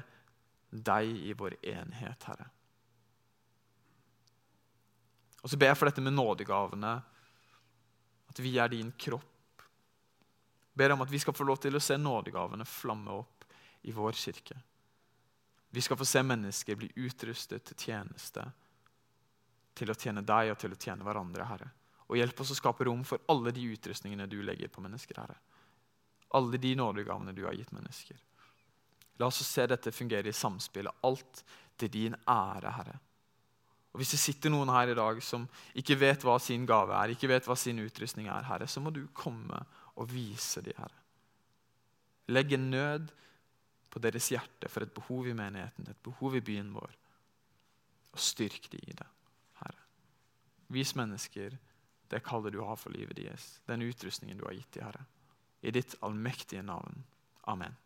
deg 0.72 1.12
i 1.20 1.36
vår 1.36 1.60
enhet, 1.68 2.32
Herre. 2.32 2.48
Og 5.44 5.52
så 5.52 5.60
ber 5.60 5.74
jeg 5.74 5.82
for 5.82 5.92
dette 5.92 6.08
med 6.08 6.16
nådegavene, 6.16 6.96
at 8.32 8.40
vi 8.40 8.56
er 8.56 8.72
din 8.72 8.96
kropp. 9.04 9.35
Ber 10.76 10.92
om 10.92 11.02
at 11.06 11.12
vi 11.12 11.20
skal 11.24 11.36
få 11.36 11.48
lov 11.48 11.62
til 11.64 11.78
å 11.78 11.84
se 11.84 11.96
nådegavene 11.98 12.68
flamme 12.68 13.16
opp 13.16 13.46
i 13.88 13.94
vår 13.96 14.18
kirke. 14.20 14.58
Vi 15.72 15.82
skal 15.82 15.98
få 15.98 16.06
se 16.08 16.24
mennesker 16.24 16.76
bli 16.80 16.90
utrustet 16.96 17.64
til 17.70 17.80
tjeneste, 17.88 18.44
til 19.76 19.92
å 19.92 19.96
tjene 19.96 20.24
deg 20.24 20.52
og 20.52 20.60
til 20.60 20.76
å 20.76 20.80
tjene 20.80 21.04
hverandre, 21.04 21.48
Herre. 21.48 21.72
Og 22.08 22.20
hjelp 22.20 22.44
oss 22.44 22.54
å 22.54 22.60
skape 22.60 22.86
rom 22.88 23.04
for 23.08 23.24
alle 23.32 23.52
de 23.56 23.66
utrustningene 23.74 24.28
du 24.32 24.38
legger 24.44 24.72
på 24.72 24.84
mennesker, 24.84 25.20
Herre. 25.20 25.40
Alle 26.36 26.60
de 26.62 26.76
nådegavene 26.76 27.34
du 27.36 27.44
har 27.48 27.56
gitt 27.56 27.74
mennesker. 27.76 28.20
La 29.20 29.30
oss 29.32 29.42
se 29.48 29.66
dette 29.68 29.92
fungere 29.96 30.30
i 30.30 30.36
samspillet. 30.36 30.94
alt 31.02 31.44
til 31.78 31.92
din 31.92 32.16
ære, 32.28 32.72
Herre. 32.72 33.00
Og 33.94 34.00
Hvis 34.00 34.12
det 34.12 34.20
sitter 34.20 34.50
noen 34.52 34.70
her 34.70 34.92
i 34.92 34.96
dag 34.96 35.22
som 35.24 35.48
ikke 35.76 35.96
vet 35.96 36.24
hva 36.24 36.36
sin 36.40 36.66
gave 36.66 36.92
er, 36.92 37.14
ikke 37.16 37.30
vet 37.32 37.46
hva 37.48 37.56
sin 37.56 37.80
utrustning 37.80 38.28
er, 38.28 38.44
Herre, 38.44 38.68
så 38.68 38.82
må 38.84 38.92
du 38.92 39.08
komme 39.14 39.62
og 39.96 40.10
vise 40.12 40.62
dem, 40.66 40.76
Herre. 40.78 41.02
Legg 42.34 42.56
en 42.58 42.70
nød 42.72 43.12
på 43.94 44.02
deres 44.04 44.28
hjerte 44.34 44.70
for 44.72 44.84
et 44.84 44.94
behov 44.96 45.28
i 45.30 45.36
menigheten, 45.38 45.88
et 45.90 46.04
behov 46.04 46.36
i 46.36 46.44
byen 46.44 46.74
vår. 46.76 46.96
Og 48.16 48.20
styrk 48.20 48.70
dem 48.72 48.84
i 48.90 48.98
det, 48.98 49.08
Herre. 49.62 49.86
Vis 50.74 50.96
mennesker 50.98 51.58
det 52.12 52.22
kallet 52.26 52.54
du 52.54 52.62
har 52.62 52.78
for 52.78 52.94
livet 52.94 53.18
deres, 53.18 53.60
den 53.66 53.82
utrustningen 53.82 54.38
du 54.38 54.46
har 54.46 54.58
gitt 54.58 54.72
dem, 54.78 54.86
Herre. 54.90 55.06
I 55.66 55.72
ditt 55.74 55.96
allmektige 56.06 56.62
navn. 56.62 57.04
Amen. 57.50 57.78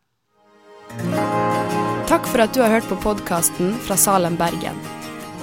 Takk 2.09 2.25
for 2.27 2.41
at 2.43 2.55
du 2.55 2.63
har 2.63 2.73
hørt 2.73 2.89
på 2.89 2.97
podkasten 3.03 3.75
fra 3.85 3.97
Salem, 3.97 4.39
Bergen. 4.39 4.79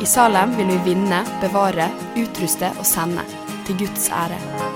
I 0.03 0.07
Salem 0.07 0.57
vil 0.59 0.75
vi 0.75 0.81
vinne, 0.91 1.23
bevare, 1.41 1.89
utruste 2.19 2.73
og 2.77 2.85
sende. 2.85 3.25
Til 3.67 3.87
Guds 3.87 4.11
ære. 4.13 4.76